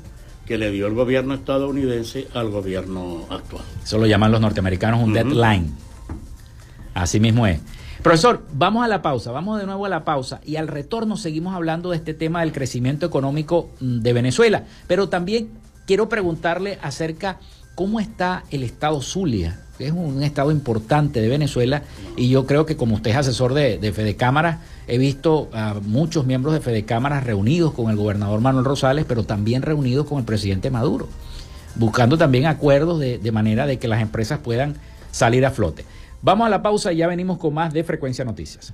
que 0.46 0.60
le 0.60 0.70
dio 0.70 0.86
el 0.86 0.94
gobierno 0.94 1.34
estadounidense 1.34 2.28
al 2.36 2.52
gobierno 2.52 3.26
actual. 3.32 3.64
Eso 3.84 3.98
lo 3.98 4.06
llaman 4.06 4.32
los 4.32 4.40
norteamericanos 4.40 5.02
un 5.02 5.14
deadline. 5.14 5.74
Así 6.94 7.20
mismo 7.20 7.48
es. 7.48 7.60
Profesor, 8.04 8.46
vamos 8.54 8.86
a 8.86 8.88
la 8.88 9.02
pausa, 9.02 9.32
vamos 9.32 9.60
de 9.60 9.66
nuevo 9.66 9.88
a 9.88 9.90
la 9.90 10.06
pausa 10.06 10.42
y 10.46 10.58
al 10.58 10.68
retorno 10.68 11.18
seguimos 11.18 11.56
hablando 11.56 11.90
de 11.90 11.98
este 11.98 12.14
tema 12.14 12.42
del 12.42 12.52
crecimiento 12.52 13.08
económico 13.08 13.72
mm, 13.80 14.02
de 14.02 14.14
Venezuela, 14.14 14.66
pero 14.86 15.10
también 15.10 15.50
quiero 15.88 16.08
preguntarle 16.08 16.78
acerca 16.84 17.40
cómo 17.74 18.00
está 18.00 18.44
el 18.52 18.62
estado 18.62 19.02
Zulia, 19.02 19.60
es 19.80 19.92
un 19.92 20.22
estado 20.24 20.52
importante 20.52 21.22
de 21.22 21.28
Venezuela 21.28 21.84
y 22.16 22.30
yo 22.30 22.46
creo 22.46 22.66
que 22.66 22.76
como 22.76 22.96
usted 22.96 23.12
es 23.12 23.18
asesor 23.18 23.54
de, 23.54 23.78
de 23.78 23.94
Fede 23.94 24.16
Cámara, 24.16 24.60
he 24.88 24.98
visto 24.98 25.50
a 25.54 25.76
muchos 25.82 26.26
miembros 26.26 26.54
de 26.54 26.62
Fede 26.62 26.86
Cámara 26.86 27.20
reunidos 27.22 27.74
con 27.74 27.90
el 27.90 27.96
gobernador 27.96 28.42
Manuel 28.42 28.66
Rosales, 28.66 29.06
pero 29.08 29.24
también 29.24 29.62
reunidos 29.62 30.06
con 30.06 30.20
el 30.20 30.26
presidente 30.26 30.70
Maduro, 30.70 31.08
buscando 31.76 32.18
también 32.18 32.46
acuerdos 32.46 33.00
de, 33.00 33.18
de 33.18 33.32
manera 33.32 33.66
de 33.66 33.80
que 33.80 33.88
las 33.88 34.02
empresas 34.02 34.40
puedan 34.40 34.76
salir 35.12 35.46
a 35.46 35.52
flote. 35.52 35.86
Vamos 36.22 36.48
a 36.48 36.50
la 36.50 36.62
pausa 36.62 36.92
y 36.92 36.98
ya 36.98 37.08
venimos 37.08 37.38
con 37.38 37.54
más 37.54 37.74
de 37.74 37.84
Frecuencia 37.84 38.26
Noticias. 38.26 38.74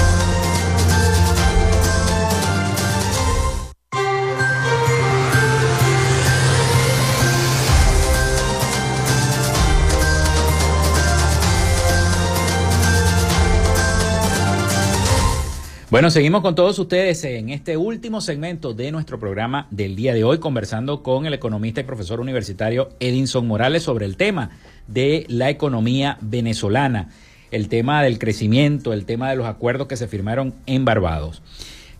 Bueno, 15.91 16.09
seguimos 16.09 16.41
con 16.41 16.55
todos 16.55 16.79
ustedes 16.79 17.21
en 17.25 17.49
este 17.49 17.75
último 17.75 18.21
segmento 18.21 18.73
de 18.73 18.93
nuestro 18.93 19.19
programa 19.19 19.67
del 19.71 19.97
día 19.97 20.13
de 20.13 20.23
hoy, 20.23 20.37
conversando 20.37 21.03
con 21.03 21.25
el 21.25 21.33
economista 21.33 21.81
y 21.81 21.83
profesor 21.83 22.21
universitario 22.21 22.87
Edinson 23.01 23.45
Morales 23.45 23.83
sobre 23.83 24.05
el 24.05 24.15
tema 24.15 24.51
de 24.87 25.25
la 25.27 25.49
economía 25.49 26.17
venezolana, 26.21 27.09
el 27.51 27.67
tema 27.67 28.01
del 28.03 28.19
crecimiento, 28.19 28.93
el 28.93 29.03
tema 29.03 29.29
de 29.29 29.35
los 29.35 29.45
acuerdos 29.45 29.89
que 29.89 29.97
se 29.97 30.07
firmaron 30.07 30.53
en 30.65 30.85
Barbados. 30.85 31.41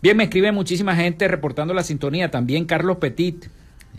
Bien, 0.01 0.15
me 0.15 0.23
escribe 0.23 0.53
muchísima 0.53 0.95
gente 0.95 1.27
reportando 1.27 1.73
la 1.73 1.83
sintonía, 1.83 2.31
también 2.31 2.63
Carlos 2.63 2.95
Petit. 2.95 3.47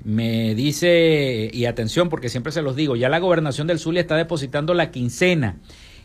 Me 0.04 0.54
dice, 0.54 1.50
y 1.52 1.66
atención 1.66 2.08
porque 2.08 2.30
siempre 2.30 2.50
se 2.50 2.62
los 2.62 2.76
digo, 2.76 2.96
ya 2.96 3.10
la 3.10 3.18
gobernación 3.18 3.66
del 3.66 3.78
Zulia 3.78 4.00
está 4.00 4.16
depositando 4.16 4.72
la 4.72 4.90
quincena 4.90 5.56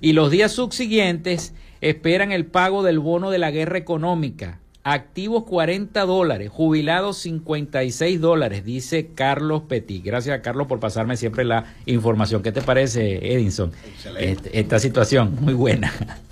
y 0.02 0.12
los 0.12 0.30
días 0.30 0.52
subsiguientes 0.52 1.54
esperan 1.82 2.32
el 2.32 2.46
pago 2.46 2.84
del 2.84 3.00
bono 3.00 3.30
de 3.30 3.40
la 3.40 3.52
guerra 3.52 3.78
económica. 3.78 4.60
Activos 4.84 5.44
40 5.44 6.06
dólares, 6.06 6.50
jubilados 6.50 7.18
56 7.18 8.22
dólares, 8.22 8.64
dice 8.64 9.10
Carlos 9.14 9.64
Petit. 9.68 10.02
Gracias 10.04 10.38
a 10.38 10.42
Carlos 10.42 10.68
por 10.68 10.80
pasarme 10.80 11.18
siempre 11.18 11.44
la 11.44 11.66
información. 11.86 12.42
¿Qué 12.42 12.54
te 12.54 12.62
parece, 12.62 13.34
Edinson? 13.34 13.74
Este, 14.18 14.58
esta 14.58 14.80
situación, 14.80 15.36
muy 15.42 15.54
buena. 15.54 15.92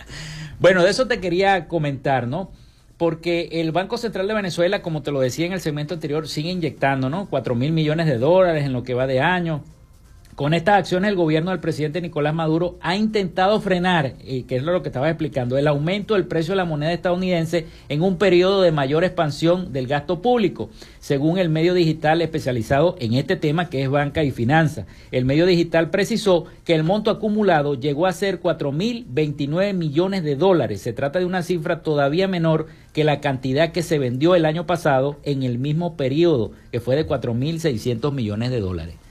Bueno, 0.58 0.84
de 0.84 0.90
eso 0.90 1.06
te 1.06 1.20
quería 1.20 1.68
comentar, 1.68 2.28
¿no? 2.28 2.50
Porque 2.98 3.50
el 3.52 3.74
Banco 3.74 3.98
Central 3.98 4.28
de 4.28 4.34
Venezuela, 4.34 4.82
como 4.82 5.02
te 5.02 5.12
lo 5.12 5.20
decía 5.20 5.46
en 5.46 5.52
el 5.52 5.60
segmento 5.60 5.94
anterior, 5.94 6.30
sigue 6.30 6.50
inyectando, 6.50 7.10
¿no? 7.10 7.28
4 7.30 7.56
mil 7.56 7.74
millones 7.74 8.06
de 8.06 8.18
dólares 8.18 8.64
en 8.64 8.72
lo 8.72 8.84
que 8.84 8.94
va 8.94 9.06
de 9.06 9.20
año. 9.20 9.64
Con 10.36 10.54
estas 10.54 10.80
acciones 10.80 11.12
el 11.12 11.16
gobierno 11.16 11.52
del 11.52 11.62
presidente 11.62 12.02
Nicolás 12.02 12.34
Maduro 12.34 12.76
ha 12.82 12.98
intentado 12.98 13.62
frenar, 13.62 14.16
y 14.22 14.44
que 14.44 14.58
es 14.58 14.64
lo 14.64 14.82
que 14.82 14.90
estaba 14.90 15.10
explicando, 15.10 15.58
el 15.58 15.66
aumento 15.66 16.16
del 16.16 16.28
precio 16.28 16.52
de 16.52 16.58
la 16.58 16.66
moneda 16.66 16.92
estadounidense 16.92 17.68
en 17.88 18.02
un 18.02 18.18
periodo 18.18 18.62
de 18.62 18.74
mayor 18.74 19.06
expansión 19.06 19.72
del 19.72 19.88
gasto 19.88 20.22
público, 20.22 20.70
según 21.00 21.38
el 21.38 21.48
medio 21.48 21.74
digital 21.74 22.22
especializado 22.22 22.98
en 23.00 23.14
este 23.14 23.38
tema 23.38 23.70
que 23.70 23.82
es 23.82 23.90
banca 23.90 24.26
y 24.26 24.32
finanza. 24.32 24.86
El 25.10 25.24
medio 25.24 25.46
digital 25.46 25.90
precisó 25.90 26.44
que 26.66 26.76
el 26.76 26.84
monto 26.84 27.12
acumulado 27.12 27.76
llegó 27.76 28.06
a 28.06 28.12
ser 28.12 28.42
4.029 28.42 29.74
millones 29.74 30.26
de 30.26 30.36
dólares. 30.36 30.82
Se 30.82 30.92
trata 30.92 31.20
de 31.20 31.26
una 31.26 31.44
cifra 31.44 31.82
todavía 31.82 32.28
menor 32.28 32.68
que 32.92 33.06
la 33.06 33.22
cantidad 33.22 33.72
que 33.72 33.84
se 33.84 34.00
vendió 34.00 34.36
el 34.36 34.44
año 34.44 34.66
pasado 34.66 35.16
en 35.24 35.44
el 35.44 35.60
mismo 35.60 35.96
periodo, 35.96 36.52
que 36.74 36.82
fue 36.82 36.98
de 36.98 37.08
4.600 37.08 38.12
millones 38.12 38.52
de 38.52 38.60
dólares 38.60 39.05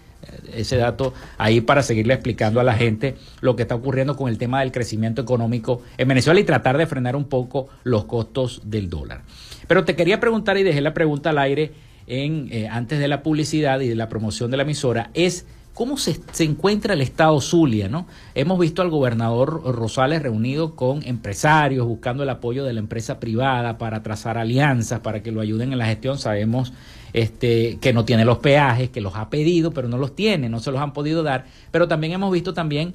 ese 0.52 0.76
dato 0.76 1.14
ahí 1.38 1.60
para 1.60 1.82
seguirle 1.82 2.14
explicando 2.14 2.60
a 2.60 2.64
la 2.64 2.74
gente 2.74 3.16
lo 3.40 3.56
que 3.56 3.62
está 3.62 3.74
ocurriendo 3.74 4.16
con 4.16 4.28
el 4.28 4.38
tema 4.38 4.60
del 4.60 4.72
crecimiento 4.72 5.22
económico 5.22 5.82
en 5.98 6.08
Venezuela 6.08 6.40
y 6.40 6.44
tratar 6.44 6.78
de 6.78 6.86
frenar 6.86 7.16
un 7.16 7.24
poco 7.24 7.68
los 7.82 8.04
costos 8.04 8.62
del 8.64 8.88
dólar. 8.88 9.22
Pero 9.66 9.84
te 9.84 9.96
quería 9.96 10.20
preguntar 10.20 10.58
y 10.58 10.62
dejé 10.62 10.80
la 10.80 10.94
pregunta 10.94 11.30
al 11.30 11.38
aire 11.38 11.72
en, 12.06 12.48
eh, 12.50 12.68
antes 12.68 12.98
de 12.98 13.08
la 13.08 13.22
publicidad 13.22 13.80
y 13.80 13.88
de 13.88 13.94
la 13.94 14.08
promoción 14.08 14.50
de 14.50 14.56
la 14.56 14.62
emisora, 14.64 15.10
es 15.14 15.46
cómo 15.72 15.96
se, 15.96 16.20
se, 16.32 16.44
encuentra 16.44 16.94
el 16.94 17.00
Estado 17.00 17.40
Zulia, 17.40 17.88
¿no? 17.88 18.06
Hemos 18.34 18.58
visto 18.58 18.82
al 18.82 18.90
gobernador 18.90 19.62
Rosales 19.74 20.22
reunido 20.22 20.76
con 20.76 21.02
empresarios, 21.04 21.86
buscando 21.86 22.22
el 22.22 22.28
apoyo 22.28 22.64
de 22.64 22.72
la 22.72 22.80
empresa 22.80 23.18
privada 23.18 23.78
para 23.78 24.02
trazar 24.02 24.38
alianzas, 24.38 25.00
para 25.00 25.22
que 25.22 25.32
lo 25.32 25.40
ayuden 25.40 25.72
en 25.72 25.78
la 25.78 25.86
gestión. 25.86 26.18
Sabemos 26.18 26.72
este, 27.14 27.78
que 27.80 27.92
no 27.92 28.04
tiene 28.04 28.24
los 28.24 28.38
peajes, 28.38 28.90
que 28.90 29.00
los 29.00 29.14
ha 29.14 29.30
pedido, 29.30 29.70
pero 29.70 29.88
no 29.88 29.96
los 29.96 30.14
tiene, 30.14 30.48
no 30.48 30.58
se 30.60 30.72
los 30.72 30.80
han 30.80 30.92
podido 30.92 31.22
dar. 31.22 31.46
Pero 31.70 31.88
también 31.88 32.12
hemos 32.12 32.30
visto 32.32 32.52
también 32.52 32.94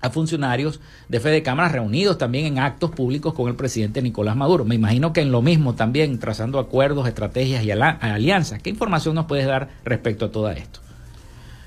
a 0.00 0.10
funcionarios 0.10 0.80
de 1.08 1.20
Fede 1.20 1.42
Cámara 1.42 1.68
reunidos 1.68 2.18
también 2.18 2.46
en 2.46 2.58
actos 2.60 2.92
públicos 2.92 3.34
con 3.34 3.48
el 3.48 3.56
presidente 3.56 4.00
Nicolás 4.00 4.36
Maduro. 4.36 4.64
Me 4.64 4.76
imagino 4.76 5.12
que 5.12 5.22
en 5.22 5.32
lo 5.32 5.42
mismo 5.42 5.74
también 5.74 6.18
trazando 6.20 6.60
acuerdos, 6.60 7.08
estrategias 7.08 7.64
y 7.64 7.72
alianzas. 7.72 8.62
¿Qué 8.62 8.70
información 8.70 9.16
nos 9.16 9.26
puedes 9.26 9.46
dar 9.46 9.70
respecto 9.84 10.26
a 10.26 10.30
todo 10.30 10.48
esto? 10.50 10.80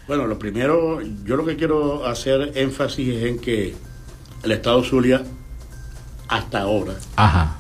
Bueno, 0.08 0.28
lo 0.28 0.40
primero, 0.40 1.02
yo 1.26 1.36
lo 1.36 1.46
que 1.46 1.58
quiero 1.58 2.06
hacer 2.06 2.54
énfasis 2.56 3.16
es 3.16 3.24
en 3.26 3.40
que 3.40 3.74
el 4.44 4.52
Estado 4.52 4.84
Zulia 4.84 5.24
hasta 6.28 6.62
ahora 6.62 6.94
Ajá 7.16 7.58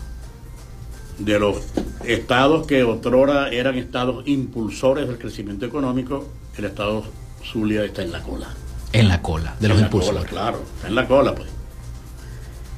de 1.17 1.39
los 1.39 1.57
estados 2.05 2.67
que 2.67 2.83
otrora 2.83 3.49
eran 3.49 3.75
estados 3.75 4.27
impulsores 4.27 5.07
del 5.07 5.17
crecimiento 5.17 5.65
económico, 5.65 6.27
el 6.57 6.65
estado 6.65 7.03
Zulia 7.43 7.83
está 7.83 8.03
en 8.03 8.11
la 8.11 8.21
cola. 8.21 8.47
En 8.93 9.07
la 9.07 9.21
cola 9.21 9.55
de 9.59 9.67
los 9.67 9.79
impulsores. 9.79 10.25
claro, 10.25 10.61
está 10.75 10.87
en 10.87 10.95
la 10.95 11.07
cola, 11.07 11.35
pues. 11.35 11.49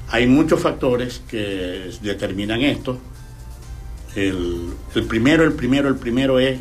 Hay 0.10 0.26
muchos 0.28 0.62
factores 0.62 1.22
que 1.28 1.92
determinan 2.02 2.62
esto. 2.62 2.98
El, 4.16 4.70
el 4.96 5.04
primero, 5.04 5.44
el 5.44 5.54
primero, 5.54 5.90
el 5.90 5.96
primero 5.96 6.40
es 6.40 6.60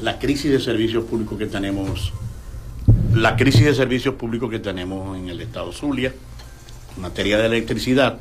la 0.00 0.18
crisis 0.18 0.50
de 0.50 0.60
servicios 0.60 1.04
públicos 1.04 1.38
que 1.38 1.46
tenemos, 1.46 2.12
la 3.14 3.36
crisis 3.36 3.64
de 3.64 3.74
servicios 3.74 4.14
públicos 4.14 4.50
que 4.50 4.58
tenemos 4.58 5.16
en 5.18 5.28
el 5.28 5.40
estado 5.40 5.72
Zulia, 5.72 6.12
en 6.96 7.02
materia 7.02 7.38
de 7.38 7.46
electricidad. 7.46 8.18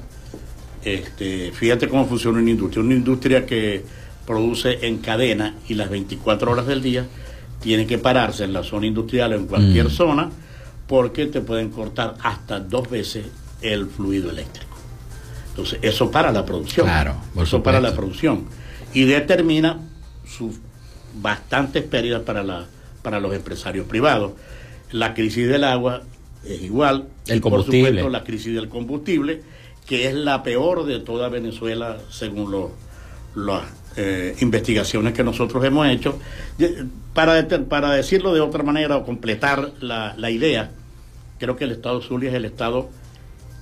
Este, 0.94 1.52
fíjate 1.52 1.90
cómo 1.90 2.06
funciona 2.08 2.40
una 2.40 2.50
industria, 2.50 2.84
una 2.84 2.94
industria 2.94 3.46
que 3.46 3.84
produce 4.26 4.86
en 4.88 5.00
cadena 5.00 5.56
y 5.68 5.74
las 5.74 5.90
24 5.90 6.52
horas 6.52 6.68
del 6.68 6.82
día 6.82 7.06
tiene 7.62 7.86
que 7.86 7.98
pararse 7.98 8.44
en 8.44 8.54
la 8.54 8.64
zona 8.64 8.86
industrial 8.86 9.34
o 9.34 9.36
en 9.36 9.48
cualquier 9.48 9.88
mm. 9.88 9.92
zona 9.92 10.30
porque 10.88 11.26
te 11.26 11.42
pueden 11.42 11.70
cortar 11.70 12.16
hasta 12.24 12.60
dos 12.60 12.90
veces 12.90 13.26
el 13.62 13.88
fluido 13.88 14.30
eléctrico. 14.30 14.78
Entonces, 15.50 15.80
eso 15.82 16.10
para 16.10 16.32
la 16.32 16.46
producción. 16.46 16.86
Claro, 16.86 17.16
eso 17.42 17.62
para 17.64 17.82
la 17.82 17.94
producción. 17.94 18.46
Y 18.94 19.04
determina 19.06 19.80
sus 20.26 20.56
bastantes 21.16 21.84
pérdidas 21.84 22.22
para, 22.22 22.44
la, 22.44 22.66
para 23.02 23.20
los 23.20 23.34
empresarios 23.34 23.88
privados. 23.88 24.34
La 24.92 25.14
crisis 25.14 25.48
del 25.48 25.64
agua 25.64 26.04
es 26.46 26.62
igual. 26.62 27.08
El 27.28 27.42
combustible. 27.42 27.82
Por 27.82 27.90
supuesto, 27.90 28.10
la 28.10 28.24
crisis 28.24 28.54
del 28.54 28.70
combustible, 28.70 29.42
que 29.88 30.08
es 30.08 30.14
la 30.14 30.44
peor 30.44 30.86
de 30.86 31.00
toda 31.00 31.30
Venezuela, 31.30 31.98
según 32.10 32.70
los 33.36 33.62
eh, 33.96 34.36
investigaciones 34.42 35.14
que 35.14 35.24
nosotros 35.24 35.64
hemos 35.64 35.88
hecho. 35.88 36.20
Para, 37.14 37.48
para 37.68 37.92
decirlo 37.94 38.34
de 38.34 38.42
otra 38.42 38.64
manera 38.64 38.98
o 38.98 39.06
completar 39.06 39.72
la, 39.80 40.14
la 40.18 40.30
idea, 40.30 40.72
creo 41.40 41.56
que 41.56 41.64
el 41.64 41.72
Estado 41.72 42.02
Zulia 42.02 42.30
es 42.30 42.36
el 42.36 42.46
Estado 42.46 42.90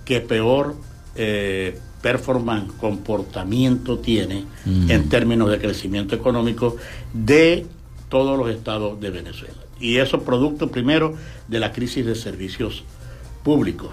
que 0.04 0.20
peor 0.20 0.76
eh, 1.16 1.80
performance, 2.02 2.72
comportamiento 2.80 4.00
tiene 4.00 4.46
mm. 4.66 4.92
en 4.92 5.10
términos 5.10 5.50
de 5.50 5.60
crecimiento 5.60 6.16
económico 6.16 6.76
de 7.14 7.66
todos 8.10 8.38
los 8.38 8.50
estados 8.50 9.00
de 9.00 9.10
Venezuela. 9.10 9.56
Y 9.80 9.98
eso 9.98 10.22
producto 10.22 10.70
primero 10.70 11.16
de 11.48 11.60
la 11.60 11.72
crisis 11.72 12.06
de 12.06 12.16
servicios 12.16 12.84
públicos. 13.44 13.90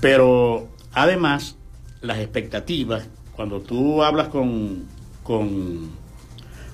Pero 0.00 0.68
además, 0.94 1.56
las 2.00 2.18
expectativas, 2.18 3.08
cuando 3.36 3.60
tú 3.60 4.02
hablas 4.02 4.28
con 4.28 4.86
con, 5.24 5.90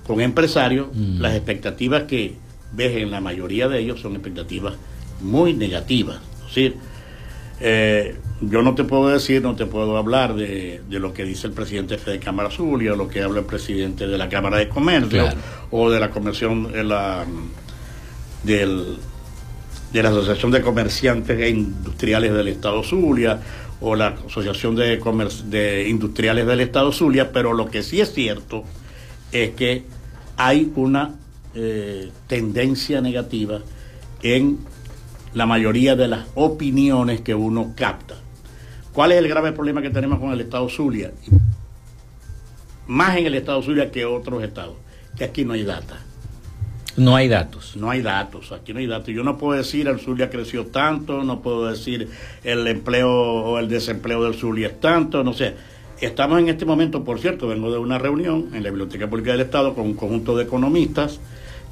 con 0.06 0.20
empresarios, 0.20 0.88
mm. 0.92 1.20
las 1.20 1.34
expectativas 1.34 2.02
que 2.02 2.34
ves 2.72 2.96
en 2.96 3.10
la 3.10 3.22
mayoría 3.22 3.68
de 3.68 3.78
ellos 3.78 4.00
son 4.00 4.12
expectativas 4.12 4.74
muy 5.22 5.54
negativas. 5.54 6.18
Es 6.40 6.54
decir, 6.54 6.76
eh, 7.60 8.16
yo 8.42 8.62
no 8.62 8.74
te 8.74 8.84
puedo 8.84 9.08
decir, 9.08 9.42
no 9.42 9.54
te 9.54 9.66
puedo 9.66 9.96
hablar 9.96 10.34
de, 10.34 10.82
lo 10.88 11.14
que 11.14 11.24
dice 11.24 11.46
el 11.46 11.52
presidente 11.52 11.96
de 11.96 12.18
Cámara 12.18 12.50
Zulia, 12.50 12.92
o 12.92 12.96
lo 12.96 13.08
que 13.08 13.22
habla 13.22 13.40
el 13.40 13.46
presidente 13.46 14.06
de 14.06 14.18
la 14.18 14.28
Cámara 14.28 14.58
de 14.58 14.68
Comercio, 14.68 15.28
o 15.70 15.90
de 15.90 16.00
la 16.00 16.10
Convención 16.10 16.72
de 16.72 16.84
la, 16.84 17.24
del, 18.42 18.96
de 19.92 20.02
la 20.02 20.08
Asociación 20.08 20.50
de 20.50 20.62
Comerciantes 20.62 21.38
e 21.38 21.50
Industriales 21.50 22.32
del 22.32 22.48
Estado 22.48 22.82
Zulia, 22.82 23.40
o 23.80 23.94
la 23.94 24.08
Asociación 24.26 24.76
de, 24.76 25.00
de 25.46 25.88
Industriales 25.88 26.46
del 26.46 26.60
Estado 26.60 26.92
Zulia, 26.92 27.32
pero 27.32 27.52
lo 27.52 27.70
que 27.70 27.82
sí 27.82 28.00
es 28.00 28.12
cierto 28.12 28.64
es 29.32 29.50
que 29.50 29.84
hay 30.36 30.70
una 30.76 31.14
eh, 31.54 32.10
tendencia 32.26 33.00
negativa 33.00 33.60
en 34.22 34.58
la 35.34 35.46
mayoría 35.46 35.96
de 35.96 36.08
las 36.08 36.26
opiniones 36.34 37.20
que 37.20 37.34
uno 37.34 37.72
capta. 37.76 38.16
¿Cuál 38.92 39.12
es 39.12 39.18
el 39.18 39.28
grave 39.28 39.52
problema 39.52 39.82
que 39.82 39.90
tenemos 39.90 40.18
con 40.18 40.32
el 40.32 40.40
Estado 40.40 40.68
Zulia? 40.68 41.12
Más 42.86 43.16
en 43.16 43.26
el 43.26 43.34
Estado 43.34 43.62
Zulia 43.62 43.90
que 43.90 44.04
otros 44.04 44.42
estados, 44.42 44.76
que 45.16 45.24
aquí 45.24 45.44
no 45.44 45.52
hay 45.52 45.64
data. 45.64 45.98
No 46.96 47.16
hay 47.16 47.28
datos. 47.28 47.76
No 47.76 47.90
hay 47.90 48.02
datos, 48.02 48.52
aquí 48.52 48.72
no 48.72 48.80
hay 48.80 48.86
datos. 48.86 49.08
Yo 49.14 49.22
no 49.22 49.38
puedo 49.38 49.56
decir 49.56 49.88
el 49.88 50.00
Zulia 50.00 50.30
creció 50.30 50.66
tanto, 50.66 51.22
no 51.22 51.40
puedo 51.40 51.66
decir 51.66 52.08
el 52.44 52.66
empleo 52.66 53.10
o 53.10 53.58
el 53.58 53.68
desempleo 53.68 54.24
del 54.24 54.34
Zulia 54.34 54.68
es 54.68 54.80
tanto, 54.80 55.22
no 55.22 55.32
sé. 55.32 55.54
Estamos 56.00 56.38
en 56.38 56.48
este 56.48 56.64
momento, 56.64 57.04
por 57.04 57.20
cierto, 57.20 57.48
vengo 57.48 57.70
de 57.70 57.78
una 57.78 57.98
reunión 57.98 58.50
en 58.54 58.62
la 58.62 58.70
Biblioteca 58.70 59.08
Pública 59.08 59.32
del 59.32 59.42
Estado 59.42 59.74
con 59.74 59.84
un 59.84 59.94
conjunto 59.94 60.36
de 60.36 60.44
economistas 60.44 61.20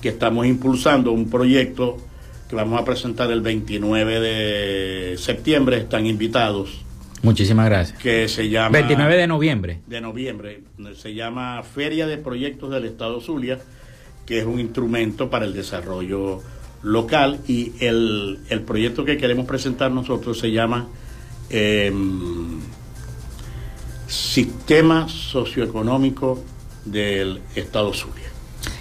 que 0.02 0.10
estamos 0.10 0.46
impulsando 0.46 1.12
un 1.12 1.30
proyecto 1.30 1.96
que 2.48 2.56
vamos 2.56 2.80
a 2.80 2.84
presentar 2.84 3.30
el 3.30 3.40
29 3.40 4.20
de 4.20 5.18
septiembre. 5.18 5.78
Están 5.78 6.06
invitados. 6.06 6.82
Muchísimas 7.22 7.66
gracias. 7.66 7.98
Que 7.98 8.28
se 8.28 8.48
llama... 8.48 8.70
29 8.70 9.16
de 9.16 9.26
noviembre. 9.26 9.80
De 9.86 10.00
noviembre. 10.00 10.62
Se 10.96 11.14
llama 11.14 11.62
Feria 11.62 12.06
de 12.06 12.16
Proyectos 12.16 12.70
del 12.70 12.84
Estado 12.84 13.20
Zulia 13.20 13.58
que 14.28 14.40
es 14.40 14.44
un 14.44 14.60
instrumento 14.60 15.30
para 15.30 15.46
el 15.46 15.54
desarrollo 15.54 16.42
local 16.82 17.40
y 17.48 17.72
el, 17.80 18.38
proyecto 18.66 19.02
que 19.06 19.16
queremos 19.16 19.46
presentar 19.46 19.90
nosotros 19.90 20.38
se 20.38 20.52
llama 20.52 20.86
em, 21.48 22.60
Sistema 24.06 25.08
Socioeconómico 25.08 26.44
del 26.84 27.40
Estado 27.54 27.94
Zulia. 27.94 28.28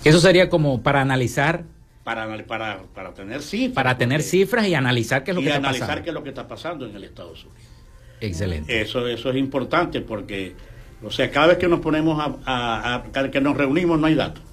Eso 0.03 0.19
sería 0.19 0.49
como 0.49 0.83
para 0.83 0.99
analizar 1.01 1.63
para, 2.03 2.27
para, 2.45 2.81
para, 2.93 3.13
tener 3.13 3.41
cifras. 3.41 3.73
Para 3.73 3.97
tener 3.97 4.23
cifras 4.23 4.67
y 4.67 4.75
analizar 4.75 5.23
qué 5.23 5.31
es 5.31 5.35
lo 5.35 5.41
que 5.41 5.47
está 5.47 5.61
pasando. 5.61 5.77
analizar 5.77 6.03
qué 6.03 6.09
es 6.09 6.13
lo 6.13 6.23
que 6.23 6.29
está 6.29 6.45
pasando 6.45 6.85
en 6.85 6.93
el 6.93 7.05
Estado 7.05 7.33
Zulia. 7.37 7.63
Excelente. 8.19 8.81
Eso, 8.81 9.07
eso 9.07 9.29
es 9.29 9.37
importante 9.37 10.01
porque, 10.01 10.55
o 11.01 11.09
sea, 11.09 11.31
cada 11.31 11.47
vez 11.47 11.57
que 11.57 11.69
nos 11.69 11.79
ponemos 11.79 12.19
a, 12.19 12.35
a, 12.45 12.95
a 12.95 13.31
que 13.31 13.39
nos 13.39 13.55
reunimos 13.55 13.97
no 13.97 14.07
hay 14.07 14.15
datos. 14.15 14.43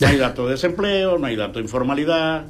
No 0.00 0.06
hay 0.06 0.16
datos 0.16 0.46
de 0.46 0.52
desempleo, 0.52 1.18
no 1.18 1.26
hay 1.26 1.36
datos 1.36 1.56
de 1.56 1.62
informalidad. 1.62 2.46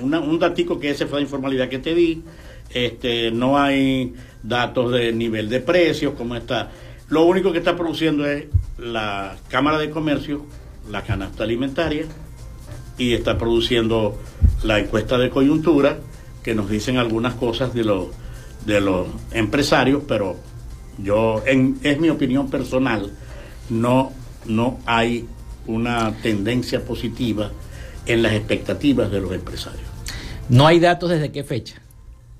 un 0.00 0.38
datico 0.38 0.78
que 0.78 0.90
ese 0.90 1.06
fue 1.06 1.18
de 1.18 1.24
informalidad 1.24 1.68
que 1.68 1.78
te 1.78 1.94
di. 1.94 2.22
Este, 2.70 3.30
no 3.30 3.58
hay 3.58 4.14
datos 4.42 4.92
de 4.92 5.12
nivel 5.12 5.48
de 5.48 5.60
precios, 5.60 6.14
como 6.14 6.36
está. 6.36 6.70
Lo 7.08 7.24
único 7.24 7.52
que 7.52 7.58
está 7.58 7.76
produciendo 7.76 8.26
es 8.26 8.46
la 8.78 9.36
Cámara 9.48 9.78
de 9.78 9.90
Comercio, 9.90 10.46
la 10.90 11.02
canasta 11.02 11.44
alimentaria, 11.44 12.06
y 12.96 13.12
está 13.12 13.36
produciendo 13.36 14.18
la 14.62 14.78
encuesta 14.78 15.18
de 15.18 15.28
coyuntura, 15.28 15.98
que 16.42 16.54
nos 16.54 16.70
dicen 16.70 16.98
algunas 16.98 17.34
cosas 17.34 17.74
de 17.74 17.84
los, 17.84 18.08
de 18.64 18.80
los 18.80 19.08
empresarios, 19.32 20.02
pero 20.06 20.36
yo, 20.98 21.42
en, 21.46 21.78
es 21.82 21.98
mi 21.98 22.10
opinión 22.10 22.48
personal, 22.48 23.12
no, 23.68 24.12
no 24.46 24.78
hay 24.86 25.26
una 25.66 26.12
tendencia 26.22 26.84
positiva 26.84 27.50
en 28.06 28.22
las 28.22 28.32
expectativas 28.32 29.10
de 29.10 29.20
los 29.20 29.32
empresarios. 29.32 29.86
¿No 30.48 30.66
hay 30.66 30.80
datos 30.80 31.10
desde 31.10 31.30
qué 31.30 31.44
fecha? 31.44 31.80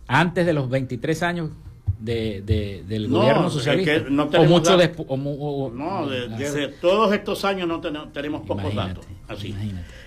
Antes 0.06 0.44
de 0.44 0.52
los 0.52 0.68
23 0.68 1.22
años 1.22 1.50
de, 1.98 2.82
del 2.86 3.08
gobierno 3.08 3.48
socialista. 3.48 4.04
no 4.10 4.24
o 4.24 4.44
mucho 4.44 4.76
después. 4.76 5.06
No, 5.08 6.06
desde 6.08 6.68
todos 6.68 7.12
estos 7.12 7.44
años 7.44 7.68
no 7.68 7.80
tenemos, 8.10 8.42
pocos 8.46 8.74
datos. 8.74 9.06
Así. 9.28 9.54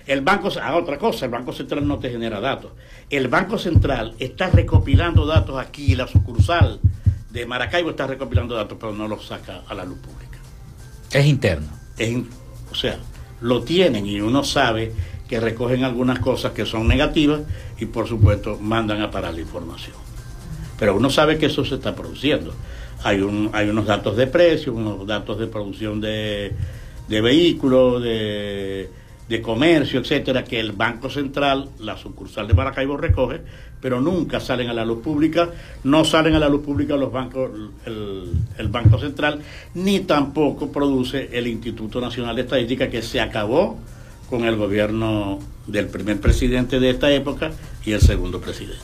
El 0.06 0.20
Banco, 0.20 0.50
ah, 0.62 0.76
otra 0.76 0.98
cosa, 0.98 1.24
el 1.24 1.32
Banco 1.32 1.52
Central 1.52 1.86
no 1.86 1.98
te 1.98 2.10
genera 2.10 2.40
datos. 2.40 2.72
El 3.10 3.28
Banco 3.28 3.58
Central 3.58 4.14
está 4.18 4.50
recopilando 4.50 5.26
datos 5.26 5.58
aquí, 5.58 5.96
la 5.96 6.06
sucursal 6.06 6.78
de 7.30 7.44
Maracaibo 7.44 7.90
está 7.90 8.06
recopilando 8.06 8.54
datos, 8.54 8.78
pero 8.80 8.92
no 8.92 9.08
los 9.08 9.26
saca 9.26 9.62
a 9.66 9.74
la 9.74 9.84
luz 9.84 9.98
pública. 9.98 10.38
Es 11.10 11.26
interno. 11.26 11.68
Es, 11.98 12.16
o 12.70 12.74
sea, 12.74 12.98
lo 13.40 13.62
tienen 13.62 14.06
y 14.06 14.20
uno 14.20 14.44
sabe 14.44 14.92
que 15.28 15.40
recogen 15.40 15.84
algunas 15.84 16.18
cosas 16.20 16.52
que 16.52 16.64
son 16.64 16.86
negativas 16.86 17.42
y 17.78 17.86
por 17.86 18.06
supuesto 18.06 18.58
mandan 18.60 19.02
a 19.02 19.10
parar 19.10 19.34
la 19.34 19.40
información. 19.40 19.96
Pero 20.78 20.96
uno 20.96 21.10
sabe 21.10 21.38
que 21.38 21.46
eso 21.46 21.64
se 21.64 21.76
está 21.76 21.94
produciendo. 21.94 22.54
Hay, 23.02 23.20
un, 23.20 23.50
hay 23.52 23.68
unos 23.68 23.86
datos 23.86 24.16
de 24.16 24.26
precios, 24.26 24.74
unos 24.74 25.06
datos 25.06 25.38
de 25.38 25.46
producción 25.46 26.00
de, 26.00 26.52
de 27.08 27.20
vehículos, 27.20 28.02
de 28.02 28.90
de 29.28 29.42
comercio, 29.42 30.00
etcétera, 30.00 30.44
que 30.44 30.60
el 30.60 30.72
Banco 30.72 31.10
Central, 31.10 31.70
la 31.80 31.96
sucursal 31.96 32.46
de 32.46 32.54
Maracaibo 32.54 32.96
recoge, 32.96 33.40
pero 33.80 34.00
nunca 34.00 34.40
salen 34.40 34.68
a 34.68 34.72
la 34.72 34.84
luz 34.84 35.02
pública, 35.02 35.50
no 35.84 36.04
salen 36.04 36.34
a 36.34 36.38
la 36.38 36.48
luz 36.48 36.64
pública 36.64 36.96
los 36.96 37.12
bancos, 37.12 37.50
el, 37.86 38.68
Banco 38.68 38.98
Central, 38.98 39.40
ni 39.74 40.00
tampoco 40.00 40.70
produce 40.70 41.30
el 41.32 41.46
Instituto 41.46 42.00
Nacional 42.00 42.36
de 42.36 42.42
Estadística 42.42 42.88
que 42.88 43.02
se 43.02 43.20
acabó 43.20 43.78
con 44.30 44.44
el 44.44 44.56
gobierno 44.56 45.38
del 45.66 45.88
primer 45.88 46.20
presidente 46.20 46.80
de 46.80 46.90
esta 46.90 47.10
época 47.10 47.52
y 47.84 47.92
el 47.92 48.00
segundo 48.00 48.40
presidente. 48.40 48.80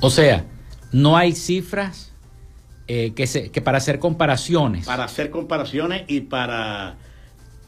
O 0.00 0.10
sea, 0.10 0.44
no 0.92 1.16
hay 1.16 1.32
cifras 1.32 2.12
eh, 2.86 3.12
que, 3.14 3.26
se, 3.26 3.50
que 3.50 3.60
para 3.62 3.78
hacer 3.78 3.98
comparaciones. 3.98 4.86
Para 4.86 5.04
hacer 5.04 5.30
comparaciones 5.30 6.04
y 6.06 6.20
para 6.20 6.96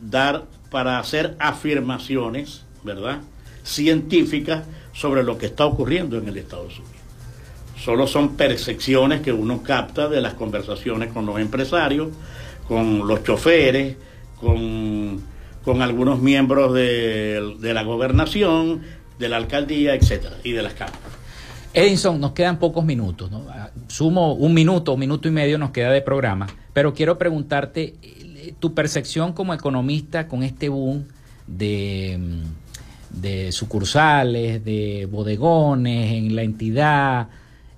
dar 0.00 0.46
para 0.70 0.98
hacer 0.98 1.36
afirmaciones, 1.38 2.64
¿verdad? 2.82 3.20
Científicas 3.62 4.64
sobre 4.92 5.22
lo 5.22 5.38
que 5.38 5.46
está 5.46 5.66
ocurriendo 5.66 6.18
en 6.18 6.28
el 6.28 6.36
Estado 6.38 6.64
Unidos. 6.64 6.84
Solo 7.78 8.06
son 8.06 8.36
percepciones 8.36 9.20
que 9.20 9.32
uno 9.32 9.62
capta 9.62 10.08
de 10.08 10.20
las 10.20 10.34
conversaciones 10.34 11.12
con 11.12 11.26
los 11.26 11.38
empresarios, 11.38 12.08
con 12.66 13.06
los 13.06 13.22
choferes, 13.22 13.96
con, 14.40 15.20
con 15.64 15.82
algunos 15.82 16.20
miembros 16.20 16.72
de, 16.72 17.56
la 17.60 17.82
gobernación, 17.82 18.82
de 19.18 19.28
la 19.28 19.36
alcaldía, 19.36 19.94
etcétera, 19.94 20.36
y 20.42 20.52
de 20.52 20.62
las 20.62 20.74
cámaras. 20.74 21.00
Edison, 21.74 22.18
nos 22.20 22.32
quedan 22.32 22.58
pocos 22.58 22.84
minutos, 22.84 23.30
¿no? 23.30 23.44
Sumo 23.88 24.32
un 24.34 24.54
minuto, 24.54 24.94
un 24.94 25.00
minuto 25.00 25.28
y 25.28 25.30
medio 25.30 25.58
nos 25.58 25.70
queda 25.70 25.90
de 25.90 26.00
programa, 26.00 26.46
pero 26.72 26.94
quiero 26.94 27.18
preguntarte 27.18 27.94
tu 28.58 28.74
percepción 28.74 29.32
como 29.32 29.54
economista 29.54 30.28
con 30.28 30.42
este 30.42 30.68
boom 30.68 31.06
de, 31.46 32.18
mm, 32.18 33.20
de 33.20 33.52
sucursales, 33.52 34.64
de 34.64 35.08
bodegones 35.10 36.12
en 36.12 36.34
la 36.34 36.42
entidad, 36.42 37.28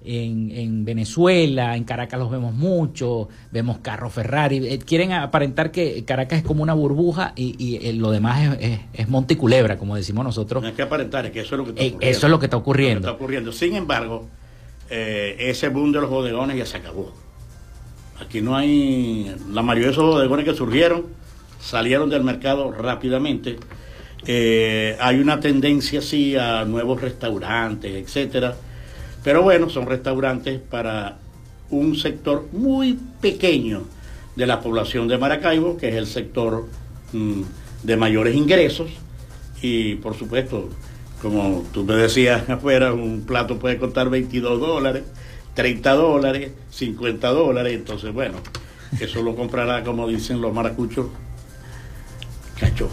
en, 0.04 0.84
Venezuela, 0.84 1.76
en 1.76 1.84
Caracas 1.84 2.18
los 2.18 2.30
vemos 2.30 2.54
mucho, 2.54 3.28
vemos 3.50 3.78
carros 3.78 4.12
Ferrari, 4.12 4.66
eh, 4.66 4.78
quieren 4.78 5.12
aparentar 5.12 5.70
que 5.70 6.04
Caracas 6.04 6.38
es 6.38 6.44
como 6.44 6.62
una 6.62 6.72
burbuja 6.72 7.32
y, 7.36 7.78
eh, 7.82 7.92
lo 7.92 8.10
demás 8.10 8.56
es, 8.60 8.80
es, 8.92 9.08
Monte 9.08 9.36
Culebra, 9.36 9.76
como 9.76 9.96
decimos 9.96 10.24
nosotros. 10.24 10.62
No 10.62 10.68
hay 10.68 10.74
que 10.74 10.82
aparentar, 10.82 11.26
es 11.26 11.32
que 11.32 11.40
eso 11.40 11.56
es 11.56 11.58
lo 11.58 11.64
que 11.64 11.70
está 11.70 11.82
ocurriendo. 11.82 12.06
Eh, 12.06 12.10
eso 12.10 12.26
es 12.26 12.30
lo 12.30 12.38
que 12.38 12.46
está 12.46 12.56
ocurriendo. 12.56 13.00
está 13.00 13.12
ocurriendo. 13.12 13.52
Sin 13.52 13.74
embargo, 13.76 14.28
ese 14.88 15.68
boom 15.68 15.92
de 15.92 16.00
los 16.00 16.10
bodegones 16.10 16.56
ya 16.56 16.64
se 16.64 16.78
acabó. 16.78 17.12
Aquí 18.20 18.40
no 18.40 18.56
hay, 18.56 19.34
la 19.52 19.62
mayoría 19.62 19.88
de 19.88 19.92
esos 19.92 20.04
bodegones 20.04 20.44
que 20.44 20.54
surgieron 20.54 21.06
salieron 21.60 22.10
del 22.10 22.24
mercado 22.24 22.70
rápidamente. 22.72 23.56
hay 24.26 25.20
una 25.20 25.40
tendencia 25.40 26.00
sí 26.02 26.36
a 26.36 26.64
nuevos 26.64 27.00
restaurantes, 27.00 27.94
etcétera 27.94 28.56
pero 29.28 29.42
bueno, 29.42 29.68
son 29.68 29.86
restaurantes 29.86 30.60
para 30.60 31.18
un 31.70 31.96
sector 31.96 32.48
muy 32.52 32.98
pequeño 33.20 33.82
de 34.36 34.46
la 34.46 34.60
población 34.60 35.08
de 35.08 35.18
Maracaibo, 35.18 35.76
que 35.76 35.88
es 35.88 35.96
el 35.96 36.06
sector 36.06 36.66
mm, 37.12 37.42
de 37.82 37.96
mayores 37.96 38.34
ingresos. 38.34 38.90
Y 39.60 39.96
por 39.96 40.14
supuesto, 40.14 40.68
como 41.20 41.64
tú 41.72 41.84
me 41.84 41.94
decías 41.94 42.48
afuera, 42.48 42.92
un 42.92 43.24
plato 43.26 43.58
puede 43.58 43.76
costar 43.76 44.08
22 44.08 44.60
dólares, 44.60 45.02
30 45.58 45.92
dólares, 45.94 46.52
50 46.70 47.28
dólares. 47.30 47.74
Entonces, 47.74 48.14
bueno, 48.14 48.36
eso 49.00 49.22
lo 49.22 49.34
comprará, 49.34 49.82
como 49.82 50.06
dicen 50.06 50.40
los 50.40 50.54
maracuchos, 50.54 51.08
cacho. 52.60 52.88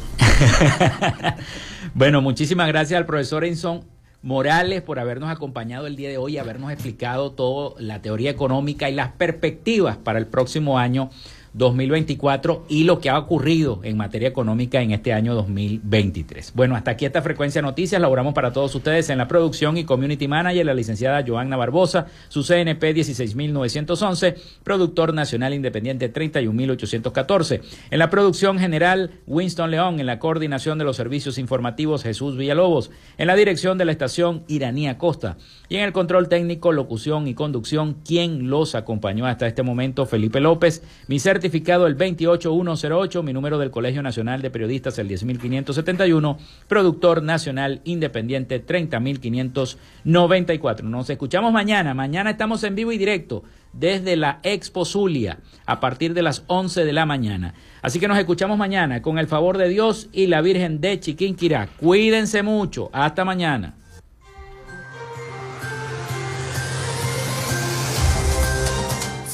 bueno, 1.93 2.23
muchísimas 2.23 2.67
gracias 2.67 2.97
al 2.97 3.05
profesor 3.05 3.45
Enson 3.45 3.83
Morales 4.23 4.81
por 4.81 4.97
habernos 4.97 5.29
acompañado 5.29 5.85
el 5.85 5.95
día 5.95 6.09
de 6.09 6.17
hoy 6.17 6.33
y 6.33 6.37
habernos 6.39 6.71
explicado 6.71 7.33
toda 7.33 7.79
la 7.79 8.01
teoría 8.01 8.31
económica 8.31 8.89
y 8.89 8.95
las 8.95 9.11
perspectivas 9.11 9.97
para 9.97 10.17
el 10.17 10.25
próximo 10.25 10.79
año 10.79 11.11
2024 11.55 12.65
y 12.67 12.83
lo 12.83 12.99
que 12.99 13.09
ha 13.09 13.17
ocurrido 13.17 13.79
en 13.83 13.95
materia 13.95 14.27
económica 14.27 14.81
en 14.81 14.91
este 14.91 15.13
año 15.13 15.33
2023. 15.35 16.51
Bueno, 16.53 16.75
hasta 16.75 16.91
aquí 16.91 17.05
esta 17.05 17.21
frecuencia 17.21 17.61
noticias. 17.61 18.01
Laboramos 18.01 18.33
para 18.33 18.51
todos 18.51 18.75
ustedes 18.75 19.09
en 19.09 19.17
la 19.17 19.27
producción 19.27 19.77
y 19.77 19.85
community 19.85 20.27
manager, 20.27 20.65
la 20.65 20.73
licenciada 20.73 21.23
Joanna 21.25 21.55
Barbosa, 21.55 22.07
su 22.27 22.43
CNP 22.43 22.93
16911, 22.93 24.35
productor 24.63 25.13
nacional 25.13 25.53
independiente 25.53 26.09
31814. 26.09 27.61
En 27.89 27.99
la 27.99 28.09
producción 28.09 28.59
general, 28.59 29.11
Winston 29.25 29.71
León, 29.71 30.01
en 30.01 30.07
la 30.07 30.19
coordinación 30.19 30.77
de 30.77 30.83
los 30.83 30.97
servicios 30.97 31.37
informativos, 31.37 32.03
Jesús 32.03 32.35
Villalobos, 32.35 32.91
en 33.17 33.27
la 33.27 33.35
dirección 33.35 33.77
de 33.77 33.85
la 33.85 33.93
estación 33.93 34.43
Iranía 34.47 34.97
Costa 34.97 35.37
y 35.69 35.77
en 35.77 35.83
el 35.83 35.93
control 35.93 36.27
técnico, 36.27 36.73
locución 36.73 37.27
y 37.27 37.33
conducción, 37.33 37.97
quien 38.05 38.49
los 38.49 38.75
acompañó 38.75 39.25
hasta 39.25 39.47
este 39.47 39.63
momento, 39.63 40.05
Felipe 40.05 40.41
López, 40.41 40.83
mi 41.07 41.19
certificado 41.45 41.85
el 41.85 41.95
28108, 41.95 43.21
mi 43.21 43.31
número 43.31 43.59
del 43.59 43.69
Colegio 43.69 44.01
Nacional 44.01 44.41
de 44.41 44.49
Periodistas 44.49 44.97
el 44.97 45.07
10571, 45.07 46.39
productor 46.67 47.21
nacional 47.21 47.81
independiente 47.83 48.59
30594. 48.59 50.89
Nos 50.89 51.07
escuchamos 51.07 51.53
mañana, 51.53 51.93
mañana 51.93 52.31
estamos 52.31 52.63
en 52.63 52.73
vivo 52.73 52.91
y 52.91 52.97
directo 52.97 53.43
desde 53.73 54.15
la 54.15 54.39
Expo 54.41 54.85
Zulia 54.85 55.37
a 55.67 55.79
partir 55.79 56.15
de 56.15 56.23
las 56.23 56.43
11 56.47 56.83
de 56.83 56.93
la 56.93 57.05
mañana. 57.05 57.53
Así 57.83 57.99
que 57.99 58.07
nos 58.07 58.17
escuchamos 58.17 58.57
mañana 58.57 59.03
con 59.03 59.19
el 59.19 59.27
favor 59.27 59.59
de 59.59 59.69
Dios 59.69 60.09
y 60.11 60.25
la 60.25 60.41
Virgen 60.41 60.81
de 60.81 60.99
Chiquinquirá. 60.99 61.69
Cuídense 61.77 62.41
mucho, 62.41 62.89
hasta 62.91 63.23
mañana. 63.23 63.75